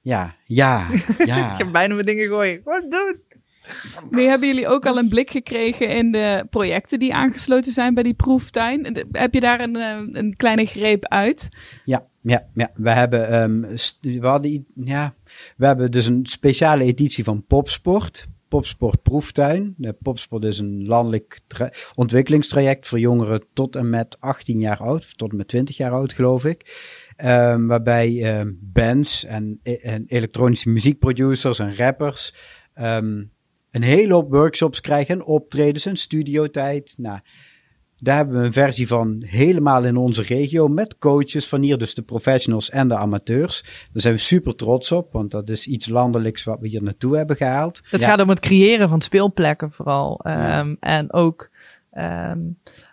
[0.00, 0.86] Ja, ja,
[1.24, 1.52] ja.
[1.52, 2.60] Ik heb bijna mijn dingen gooien.
[2.64, 3.22] Wat doen?
[4.10, 8.02] Nu hebben jullie ook al een blik gekregen in de projecten die aangesloten zijn bij
[8.02, 9.06] die proeftuin.
[9.12, 11.48] Heb je daar een, eh, een kleine greep uit?
[11.84, 12.70] Ja, ja, ja.
[12.74, 13.60] We hebben, ehm,
[14.00, 15.14] we hadden, ja,
[15.56, 18.26] we hebben dus een speciale editie van Popsport.
[18.48, 19.74] Popsport Proeftuin.
[19.76, 25.18] De Popsport is een landelijk tra- ontwikkelingstraject voor jongeren tot en met 18 jaar oud,
[25.18, 26.86] tot en met 20 jaar oud, geloof ik.
[27.16, 32.34] Ehm, waarbij ehm, bands en, en elektronische muziekproducers en rappers
[33.70, 36.94] een hele hoop workshops krijgen en optredens en studiotijd.
[36.98, 37.18] Nou,
[38.00, 41.94] daar hebben we een versie van helemaal in onze regio met coaches van hier, dus
[41.94, 43.62] de professionals en de amateurs.
[43.62, 47.16] Daar zijn we super trots op, want dat is iets landelijks wat we hier naartoe
[47.16, 47.80] hebben gehaald.
[47.90, 48.06] Het Ja.
[48.08, 50.20] gaat om het creëren van speelplekken vooral.
[50.22, 50.58] Ja.
[50.58, 51.50] Ehm, En ook,
[51.90, 52.38] ehm,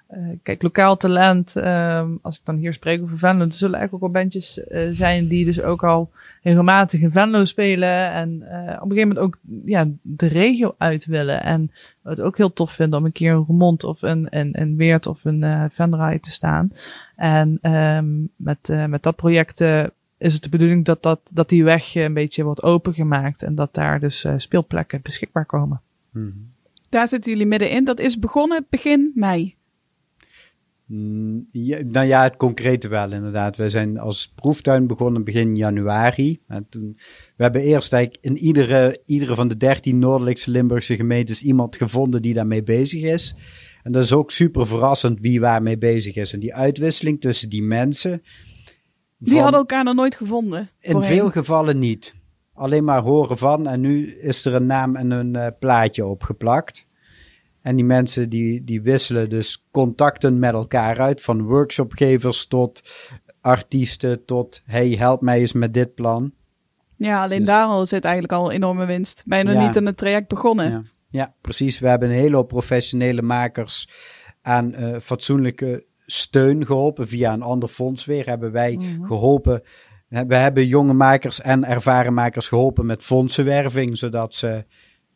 [0.07, 1.55] eh, kijk, lokaal talent.
[1.55, 4.87] ehm, als ik dan hier spreek over Venlo, er zullen eigenlijk ook wel bandjes eh,
[4.91, 6.11] zijn die dus ook al
[6.43, 8.11] regelmatig in Venlo spelen.
[8.11, 11.43] En eh, op een gegeven moment ook ja, de regio uit willen.
[11.43, 11.71] En
[12.03, 15.07] het ook heel tof vinden om een keer in Roermond of een, een, een Weert
[15.07, 16.71] of een eh Venray te staan.
[17.15, 19.83] En ehm, met, eh, met dat project eh,
[20.17, 23.43] is het de bedoeling dat, dat, dat die weg een beetje wordt opengemaakt.
[23.43, 25.81] En dat daar dus eh, speelplekken beschikbaar komen.
[26.11, 26.29] Mhm.
[26.89, 27.83] Daar zitten jullie middenin.
[27.83, 29.55] Dat is begonnen begin mei.
[30.85, 33.57] Mm, Ja, nou ja, het concrete wel inderdaad.
[33.57, 36.41] We zijn als proeftuin begonnen begin januari.
[36.47, 36.97] En toen,
[37.35, 42.21] we hebben eerst eigenlijk in iedere, iedere van de dertien Noordelijkse Limburgse gemeentes iemand gevonden
[42.21, 43.35] die daarmee bezig is.
[43.83, 46.33] En dat is ook super verrassend wie waarmee bezig is.
[46.33, 48.21] En die uitwisseling tussen die mensen.
[49.17, 50.69] Die hadden elkaar nog nooit gevonden.
[50.79, 52.15] in veel gevallen niet.
[52.53, 56.89] Alleen maar horen van en nu is er een naam en een eh, plaatje opgeplakt.
[57.65, 61.21] En die mensen die, die wisselen dus contacten met elkaar uit.
[61.21, 62.81] Van workshopgevers tot
[63.41, 66.33] artiesten tot hey help mij eens met dit plan.
[66.95, 69.21] Ja, alleen Dus- daar al zit eigenlijk al enorme winst.
[69.25, 69.67] Nog Ja.
[69.67, 70.69] niet aan het traject begonnen?
[70.71, 71.79] Ja, ja, precies.
[71.79, 73.89] We hebben een hele hoop professionele makers
[74.41, 77.07] aan eh, fatsoenlijke steun geholpen.
[77.07, 79.61] Via een ander fonds weer hebben wij geholpen.
[80.07, 84.65] We hebben jonge makers en ervaren makers geholpen met fondsenwerving, zodat ze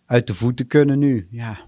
[0.06, 1.28] uit de voeten kunnen nu.
[1.32, 1.60] Ja,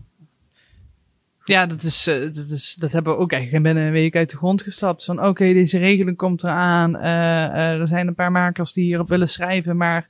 [1.43, 4.29] Ja, dat, is, eh, dat, is, dat hebben we ook eigenlijk binnen een week uit
[4.29, 5.05] de grond gestapt.
[5.05, 6.97] Van oké, deze regeling komt eraan.
[6.97, 10.07] Eh, eh, er zijn een paar makers die hierop willen schrijven, maar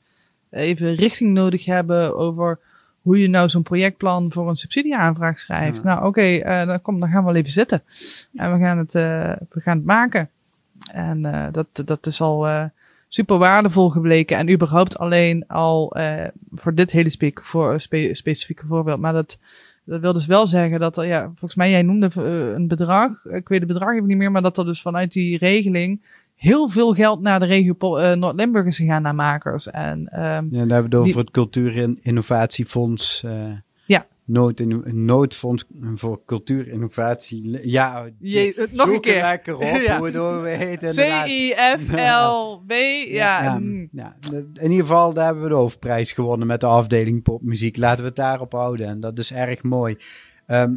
[0.50, 2.60] even richting nodig hebben over
[3.02, 5.78] hoe je nou zo'n projectplan voor een subsidieaanvraag schrijft.
[5.78, 5.84] Ja.
[5.84, 7.84] Nou oké, dan, kom, dan gaan we wel even zitten.
[8.36, 10.30] En we gaan het, we gaan het maken.
[10.92, 12.70] En dat, dat is al
[13.08, 14.38] super waardevol gebleken.
[14.38, 15.96] En überhaupt alleen al
[16.56, 19.00] voor dit hele spe voor, spe specifieke voorbeeld.
[19.00, 19.40] Maar dat,
[19.86, 23.26] dat wil dus wel zeggen dat er, ja, volgens mij, jij noemde eh, een bedrag.
[23.26, 26.02] Ik weet het bedrag even niet meer, maar dat er dus vanuit die regeling
[26.36, 29.70] heel veel geld naar de regio eh, Noord-Limburg is gegaan naar makers.
[29.70, 33.24] En ehm, ja dan hebben we het over Die- het Cultuur- en Innovatiefonds.
[33.24, 33.32] eh
[34.26, 34.60] Nood,
[34.94, 37.70] noodfonds voor cultuurinnovatie.
[37.70, 39.22] Ja, Je- nog zoek een keer.
[39.22, 39.98] lekker op Ja.
[39.98, 40.84] hoe het hoe het heet.
[40.84, 41.26] inderdaad.
[41.26, 42.72] C-I-F-L-B.
[43.22, 44.16] Ja, ja, ja.
[44.54, 47.78] In ieder geval, daar hebben we de hoofdprijs gewonnen met de afdeling popmuziek.
[47.78, 48.88] Laten we het daarop houden.
[48.88, 49.96] En dat is erg mooi.
[50.48, 50.76] Ehm,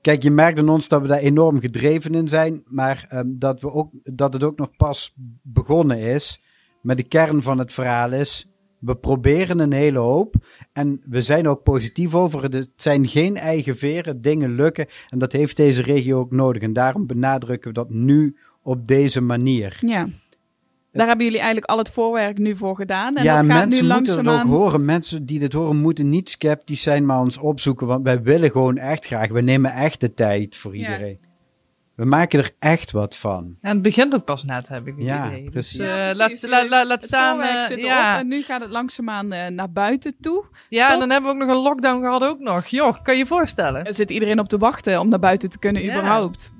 [0.00, 2.62] kijk, je merkt aan ons dat we daar enorm gedreven in zijn.
[2.66, 6.42] Maar ehm, dat, we ook, dat het ook nog pas begonnen is.
[6.82, 8.48] Maar de kern van het verhaal is...
[8.84, 10.34] We proberen een hele hoop.
[10.72, 12.42] En we zijn ook positief over.
[12.42, 12.52] het.
[12.52, 14.20] Het zijn geen eigen veren.
[14.20, 14.86] Dingen lukken.
[15.08, 16.62] En dat heeft deze regio ook nodig.
[16.62, 19.78] En daarom benadrukken we dat nu op deze manier.
[19.80, 20.08] Ja.
[20.92, 23.16] Daar hebben jullie eigenlijk al het voorwerk nu voor gedaan.
[23.16, 24.58] En ja, dat gaat mensen nu moeten het ook langzaamaan...
[24.58, 24.84] horen.
[24.84, 27.86] Mensen die dit horen moeten niet sceptisch zijn, maar ons opzoeken.
[27.86, 29.28] Want wij willen gewoon echt graag.
[29.28, 30.98] We nemen echt de tijd voor Ja.
[31.96, 33.56] We maken er echt wat van.
[33.60, 35.50] En het begint ook pas net, heb ik het Ja, idee.
[35.50, 35.76] precies.
[35.76, 36.48] Dus, Ja, eh, precies.
[36.48, 37.40] laat, laat, het staan.
[37.42, 40.44] eh, zit erop ja, en nu gaat het langzaamaan eh, naar buiten toe.
[40.68, 40.98] ja top.
[41.00, 42.66] dan hebben we ook nog een lockdown gehad ook nog.
[42.66, 43.84] Joh, kan je je voorstellen?
[43.84, 45.90] Er zit iedereen op te wachten om naar buiten te kunnen Ja.
[45.90, 46.52] überhaupt.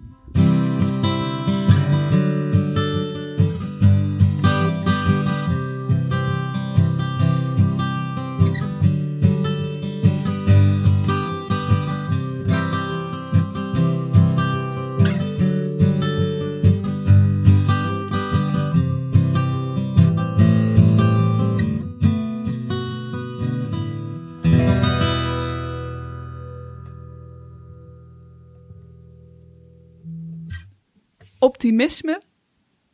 [31.64, 32.20] Optimisme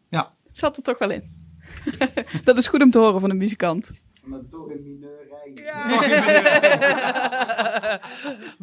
[0.09, 0.35] Ja.
[0.53, 1.23] zat er toch wel in.
[2.45, 4.01] dat is goed om te horen van een muzikant.
[4.23, 5.19] Maar toch mineur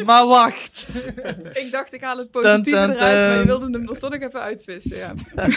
[0.06, 0.88] maar wacht.
[1.64, 4.12] Ik dacht, ik haal het positieve Dun, dun, eruit, maar je wilde hem er toch
[4.12, 4.98] nog even uitvissen.
[4.98, 5.14] Ja.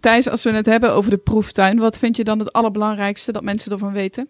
[0.00, 3.42] Thijs, als we het hebben over de proeftuin, wat vind je dan het allerbelangrijkste dat
[3.42, 4.28] mensen ervan weten?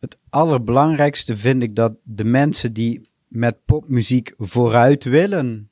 [0.00, 5.70] Het allerbelangrijkste vind ik dat de mensen die met popmuziek vooruit willen,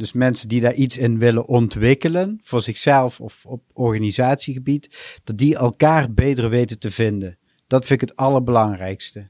[0.00, 5.56] dus mensen die daar iets in willen ontwikkelen, voor zichzelf of op organisatiegebied, dat die
[5.56, 7.38] elkaar beter weten te vinden.
[7.66, 9.28] Dat vind ik het allerbelangrijkste.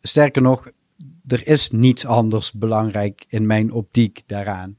[0.00, 0.70] Sterker nog,
[1.26, 4.78] er is niets anders belangrijk in mijn optiek daaraan.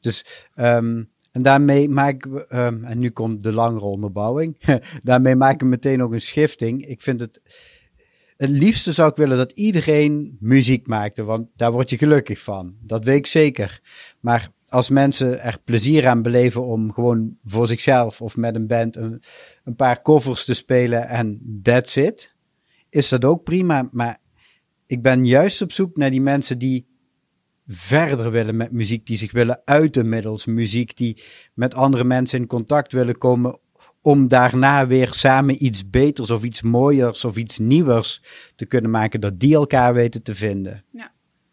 [0.00, 4.56] Dus, ehm, en daarmee maken we, ehm, en nu komt de langere onderbouwing,
[5.02, 6.86] daarmee maken we meteen ook een schifting.
[6.86, 7.40] Ik vind het,
[8.38, 12.76] het liefste zou ik willen dat iedereen muziek maakte, want daar word je gelukkig van.
[12.80, 13.80] Dat weet ik zeker.
[14.20, 18.96] Maar als mensen er plezier aan beleven om gewoon voor zichzelf of met een band
[18.96, 19.22] een,
[19.64, 22.34] een paar covers te spelen en that's it,
[22.90, 23.88] is dat ook prima.
[23.92, 24.18] Maar
[24.86, 26.86] ik ben juist op zoek naar die mensen die
[27.66, 31.22] verder willen met muziek, die zich willen uiten middels muziek, die
[31.54, 33.58] met andere mensen in contact willen komen
[34.02, 38.22] om daarna weer samen iets beters of iets mooiers of iets nieuwers
[38.56, 40.84] te kunnen maken, dat die elkaar weten te vinden.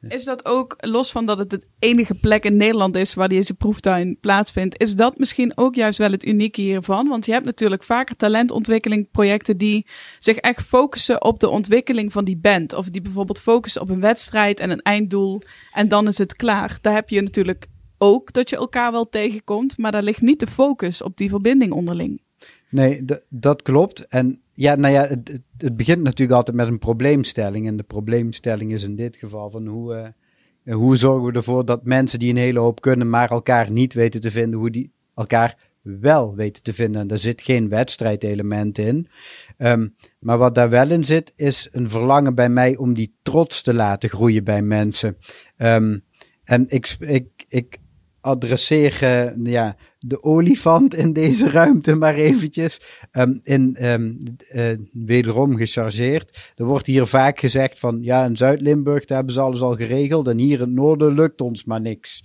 [0.07, 3.53] Is dat ook, los van dat het de enige plek in Nederland is waar deze
[3.53, 7.07] proeftuin plaatsvindt, is dat misschien ook juist wel het unieke hiervan?
[7.07, 9.87] Want je hebt natuurlijk vaker talentontwikkelingprojecten die
[10.19, 12.73] zich echt focussen op de ontwikkeling van die band.
[12.73, 16.77] Of die bijvoorbeeld focussen op een wedstrijd en een einddoel en dan is het klaar.
[16.81, 20.47] Daar heb je natuurlijk ook dat je elkaar wel tegenkomt, maar daar ligt niet de
[20.47, 22.21] focus op die verbinding onderling.
[22.69, 24.07] Nee, dat klopt.
[24.07, 27.67] En ja, nou ja, het, het- begint natuurlijk altijd met een probleemstelling.
[27.67, 30.13] En de probleemstelling is in dit geval van hoe,
[30.63, 33.93] eh, hoe zorgen we ervoor dat mensen die een hele hoop kunnen, maar elkaar niet
[33.93, 37.01] weten te vinden, hoe die elkaar wel weten te vinden.
[37.01, 39.07] En daar zit geen wedstrijdelement in.
[39.57, 39.87] Ehm,
[40.19, 43.73] maar wat daar wel in zit, is een verlangen bij mij om die trots te
[43.73, 45.17] laten groeien bij mensen.
[45.57, 45.97] Ehm,
[46.43, 47.77] en ik, ik, ik
[48.21, 49.75] adresseer eh, ja,
[50.07, 52.81] de olifant in deze ruimte maar eventjes.
[53.11, 54.13] Ehm, in, ehm,
[54.49, 56.53] eh, wederom gechargeerd.
[56.55, 60.37] Er wordt hier vaak gezegd van ja, in Zuid-Limburg hebben ze alles al geregeld en
[60.37, 62.23] hier in het noorden lukt ons maar niks.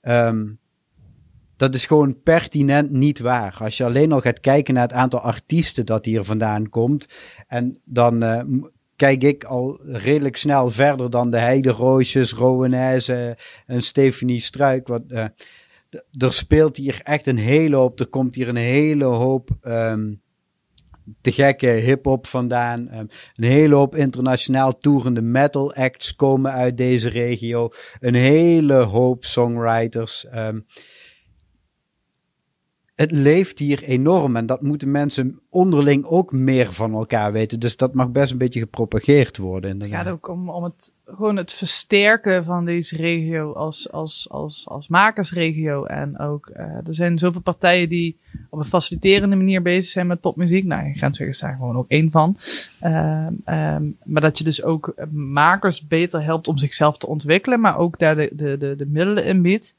[0.00, 0.46] Ehm,
[1.56, 3.56] dat is gewoon pertinent niet waar.
[3.58, 7.06] Als je alleen al gaat kijken naar het aantal artiesten dat hier vandaan komt,
[7.46, 8.42] en dan eh,
[8.96, 14.88] kijk ik al redelijk snel verder dan de Heide Roosjes, Rowanese en Stephanie Struik.
[14.88, 15.24] Wat, eh,
[16.18, 18.00] er speelt hier echt een hele hoop.
[18.00, 20.14] Er komt hier een hele hoop ehm,
[21.20, 22.88] te gekke hip-hop vandaan.
[22.88, 27.70] Ehm, een hele hoop internationaal toerende metal acts komen uit deze regio.
[27.98, 30.26] Een hele hoop songwriters.
[30.26, 30.60] Ehm,
[32.94, 37.60] het leeft hier enorm en dat moeten mensen onderling ook meer van elkaar weten.
[37.60, 39.70] Dus dat mag best een beetje gepropageerd worden.
[39.70, 40.06] Het inderdaad.
[40.06, 44.88] gaat ook om, om het, gewoon het versterken van deze regio als, als, als, als
[44.88, 45.84] makersregio.
[45.84, 48.18] En ook, eh, er zijn zoveel partijen die
[48.48, 50.64] op een faciliterende manier bezig zijn met popmuziek.
[50.64, 52.36] Nou, Grensweg is daar gewoon ook één van.
[52.80, 57.78] Ehm, ehm, maar dat je dus ook makers beter helpt om zichzelf te ontwikkelen, maar
[57.78, 59.78] ook daar de, de, de, de middelen in biedt.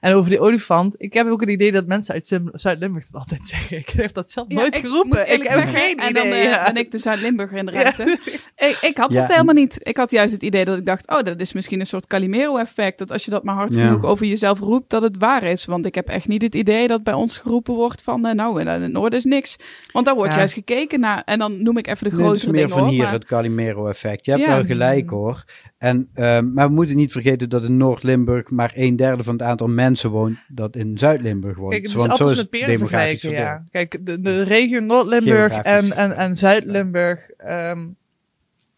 [0.00, 3.46] En over die olifant, ik heb ook het idee dat mensen uit Zuid-Limburg dat altijd
[3.52, 3.76] zeggen.
[3.78, 5.32] Ik heb dat zelf nooit ik geroepen.
[5.32, 6.22] Ik heb zeggen, geen en idee.
[6.22, 6.64] dan eh, ja.
[6.64, 8.18] ben ik de Zuid-Limburger in de ruimte.
[8.56, 9.78] Ik, ik had Ja, dat helemaal niet.
[9.82, 12.98] Ik had juist het idee dat ik dacht, oh, dat is misschien een soort Calimero-effect.
[12.98, 13.86] Dat als je dat maar hard Ja.
[13.86, 15.64] genoeg over jezelf roept, dat het waar is.
[15.64, 18.60] Want ik heb echt niet het idee dat bij ons geroepen wordt van, eh, nou,
[18.60, 19.56] in het noorden is niks.
[19.92, 20.38] Want daar wordt Ja.
[20.38, 22.78] juist gekeken naar, en dan noem ik even de Nee, het is meer dingen van
[22.80, 24.24] hoor, hier maar- het Calimero-effect.
[24.24, 24.54] Je hebt Ja.
[24.54, 25.44] wel gelijk hoor.
[25.80, 29.42] En, ehm, maar we moeten niet vergeten dat in Noord-Limburg maar een derde van het
[29.42, 31.70] aantal mensen woont dat in Zuid-Limburg woont.
[31.70, 33.70] Kijk, het is Want zo is met peren demografisch vergelijken, verdeeld.
[33.72, 33.86] ja.
[33.88, 37.86] Kijk, de, de regio Noord-Limburg en, en, en Zuid-Limburg ehm,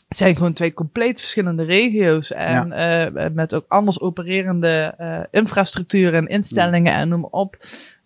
[0.08, 2.32] zijn gewoon twee compleet verschillende regio's.
[2.32, 7.56] En eh, met ook anders opererende eh, infrastructuur en instellingen en noem maar op.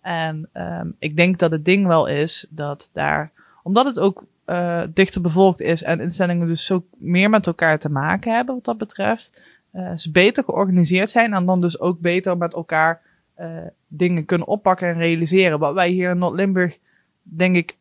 [0.01, 3.31] En ehm, ik denk dat het ding wel is dat daar,
[3.63, 7.91] omdat het ook eh, dichter bevolkt is en instellingen dus zo meer met elkaar te
[7.91, 12.37] maken hebben wat dat betreft, eh, ze beter georganiseerd zijn en dan dus ook beter
[12.37, 13.01] met elkaar
[13.35, 13.49] eh,
[13.89, 15.59] dingen kunnen oppakken en realiseren.
[15.59, 16.79] Wat wij hier in Noord-Limburg,
[17.23, 17.77] denk ik,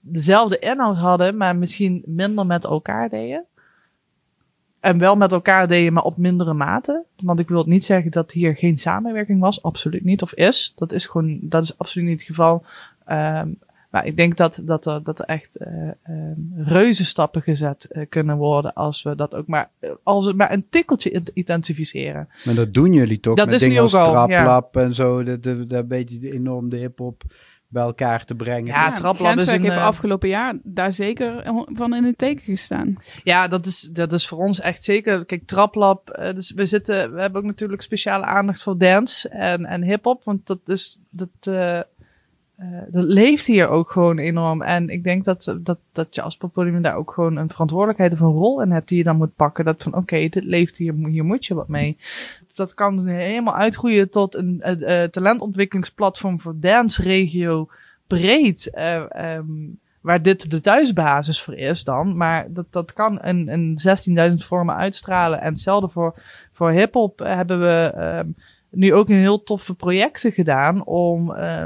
[0.00, 3.44] dezelfde inhoud hadden, maar misschien minder met elkaar deden.
[4.80, 7.04] En wel met elkaar deden, maar op mindere mate.
[7.16, 9.62] Want ik wil niet zeggen dat hier geen samenwerking was.
[9.62, 10.22] Absoluut niet.
[10.22, 10.72] Of is.
[10.76, 12.64] Dat is gewoon, dat is absoluut niet het geval.
[13.04, 13.48] Ehm,
[13.92, 15.68] Maar ik denk dat, dat, er, dat er echt uh,
[16.08, 19.70] uh, reuzenstappen gezet uh, kunnen worden als we dat ook maar,
[20.02, 22.28] als we maar een tikkeltje intensificeren.
[22.44, 23.36] Maar dat doen jullie toch?
[23.36, 25.22] Dat met is dingen nu als al, traplap en zo.
[25.22, 27.22] Dat, dat, dat beetje enorm de hip-hop
[27.72, 28.66] bij elkaar te brengen.
[28.66, 32.44] Ja, Ja, traplab is een, heeft eh, afgelopen jaar daar zeker van in het teken
[32.44, 32.94] gestaan.
[33.24, 35.24] Ja, dat is, dat is voor ons echt zeker.
[35.24, 39.64] Kijk, Traplab, eh, dus we zitten, we hebben ook natuurlijk speciale aandacht voor dance en,
[39.64, 41.80] en hip-hop, want dat is, dat, eh,
[42.62, 44.62] eh, dat leeft hier ook gewoon enorm.
[44.62, 48.20] En ik denk dat, dat, dat je als poppodium daar ook gewoon een verantwoordelijkheid of
[48.20, 49.64] een rol in hebt die je dan moet pakken.
[49.64, 51.96] Dat van, oké, dit leeft hier, hier moet je wat mee.
[52.54, 57.68] Dat kan helemaal uitgroeien tot een eh, eh, talentontwikkelingsplatform voor dance regio
[58.06, 58.70] breed.
[58.70, 59.44] eh, ehm,
[60.00, 62.16] waar dit de thuisbasis voor is dan.
[62.16, 63.78] Maar dat, dat kan een, een
[64.30, 65.40] 16.000 vormen uitstralen.
[65.40, 66.14] En hetzelfde voor,
[66.52, 68.28] voor hip-hop hebben we ehm,
[68.70, 70.84] nu ook een heel toffe projecten gedaan.
[70.84, 71.64] Om uh,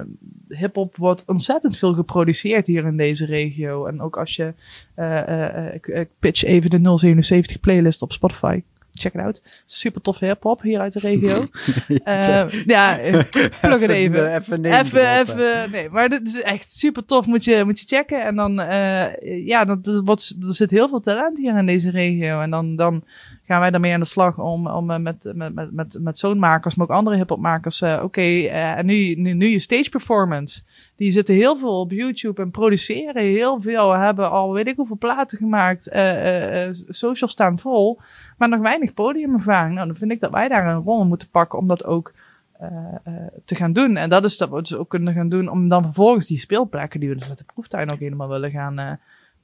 [0.48, 3.86] hip-hop wordt ontzettend veel geproduceerd hier in deze regio.
[3.86, 4.52] En ook als je.
[4.96, 8.62] Uh, uh, ik, ik pitch even de 077 playlist op Spotify.
[8.98, 9.42] Check it out.
[9.66, 11.36] Super toffe hip-hop hier uit de regio.
[11.88, 12.96] uh, ja,
[13.60, 14.34] plug het even.
[14.36, 17.26] Even, Even, even, nee, maar dit is echt super tof.
[17.26, 18.24] Moet je, moet je checken.
[18.24, 22.40] En dan, uh, ja, dat, dat er zit heel veel talent hier in deze regio.
[22.40, 23.04] En dan, dan
[23.46, 26.38] gaan wij daarmee aan de slag om, om uh, met, met, met, met, met zo'n
[26.38, 27.80] makers, maar ook andere hip-hopmakers.
[27.80, 30.62] Uh, Oké, okay, uh, en nu, nu, nu je stage performance.
[30.96, 33.92] Die zitten heel veel op YouTube en produceren heel veel.
[33.92, 35.92] Hebben al weet ik hoeveel platen gemaakt.
[35.94, 37.98] Uh, social staan vol.
[38.38, 39.74] Maar nog weinig podiumervaring.
[39.74, 42.12] Nou, dan vind ik dat wij daar een rol in moeten pakken om dat ook
[42.62, 42.68] uh,
[43.08, 43.96] uh, te gaan doen.
[43.96, 47.00] En dat is dat we dus ook kunnen gaan doen om dan vervolgens die speelplekken
[47.00, 48.90] die we dus met de proeftuin ook helemaal willen gaan, uh,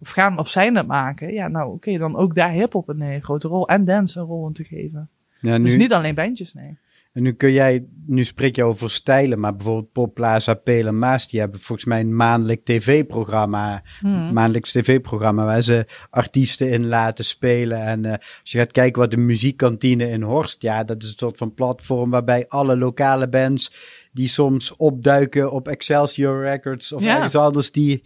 [0.02, 1.32] of gaan of zijn het maken.
[1.32, 4.26] Ja, nou oké, okay, dan ook daar hip-hop een uh, grote rol en dance een
[4.26, 5.10] rol in te geven.
[5.40, 6.78] Ja, nu, dus niet alleen bandjes, nee.
[7.12, 11.28] En nu kun jij, nu spreek je over stijlen, maar bijvoorbeeld Pop Plaza, Pelen Maas,
[11.28, 14.32] die hebben volgens mij een maandelijk tv-programma, hmm.
[14.32, 17.82] maandelijks tv-programma waar ze artiesten in laten spelen.
[17.82, 21.18] En uh, als je gaat kijken wat de muziekkantine in Horst, ja, dat is een
[21.18, 23.72] soort van platform waarbij alle lokale bands
[24.12, 27.14] die soms opduiken op Excelsior Records of Ja.
[27.14, 28.02] ergens anders, die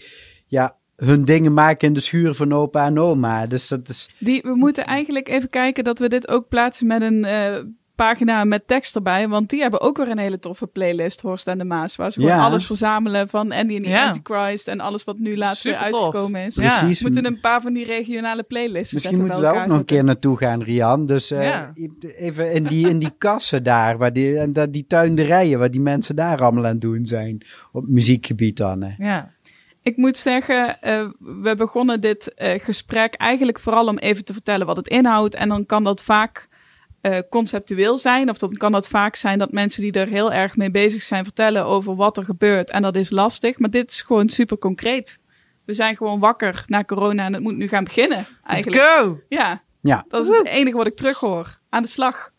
[0.47, 3.47] ja, hun dingen maken in de schuur van opa en oma.
[3.47, 7.03] Dus dat is, Die, we moeten eigenlijk even kijken dat we dit ook plaatsen met
[7.03, 7.57] een eh,
[7.95, 9.29] pagina met tekst erbij.
[9.29, 11.97] Want die hebben ook weer een hele toffe playlist, Horst en de Maas.
[11.97, 12.45] Waar ze gewoon Ja.
[12.45, 14.07] alles verzamelen van Andy en the Ja.
[14.07, 14.69] Antichrist.
[14.69, 16.55] En alles wat nu laatst weer uitgekomen is.
[16.55, 16.79] Ja.
[16.79, 17.01] precies.
[17.03, 19.85] We moeten een paar van die regionale playlists Misschien moeten we daar ook nog een
[19.85, 21.07] keer naartoe gaan, Rian.
[21.07, 21.73] Dus eh, Ja.
[22.17, 25.81] even in die, in die kassen daar, waar die, en dat, die tuinderijen, waar die
[25.81, 27.43] mensen daar allemaal aan het doen zijn.
[27.73, 28.83] Op muziekgebied dan.
[28.83, 29.05] Hè.
[29.05, 29.35] Ja.
[29.87, 34.67] Ik moet zeggen, eh, we begonnen dit eh, gesprek eigenlijk vooral om even te vertellen
[34.67, 35.35] wat het inhoudt.
[35.35, 36.49] En dan kan dat vaak
[37.01, 38.31] eh, conceptueel zijn.
[38.31, 41.25] Of dan kan dat vaak zijn dat mensen die er heel erg mee bezig zijn
[41.25, 42.71] vertellen over wat er gebeurt.
[42.71, 43.59] En dat is lastig.
[43.59, 45.19] Maar dit is gewoon super concreet.
[45.65, 48.19] We zijn gewoon wakker na corona en het moet nu gaan beginnen.
[48.19, 48.83] Let's Eigenlijk.
[48.83, 49.21] go!
[49.29, 51.59] Ja, Ja, dat is het enige wat ik terughoor.
[51.69, 52.31] Aan de slag.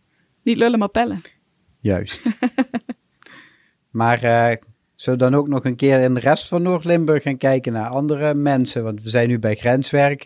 [0.44, 1.22] Niet lullen, maar pellen.
[1.80, 2.22] juist.
[3.92, 4.58] maar eh
[4.98, 7.88] zullen we dan ook nog een keer in de rest van Noord-Limburg gaan kijken naar
[7.88, 8.84] andere mensen?
[8.84, 10.26] Want we zijn nu bij grenswerk.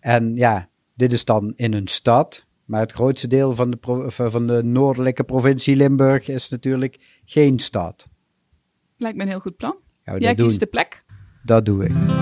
[0.00, 2.46] En ja, dit is dan in een stad.
[2.64, 7.58] Maar het grootste deel van de, pro- van de noordelijke provincie Limburg is natuurlijk geen
[7.58, 8.08] stad.
[8.96, 9.76] Lijkt me een heel goed plan.
[10.04, 10.46] Jij doen?
[10.46, 11.04] kiest de plek.
[11.42, 12.21] Dat doe ik.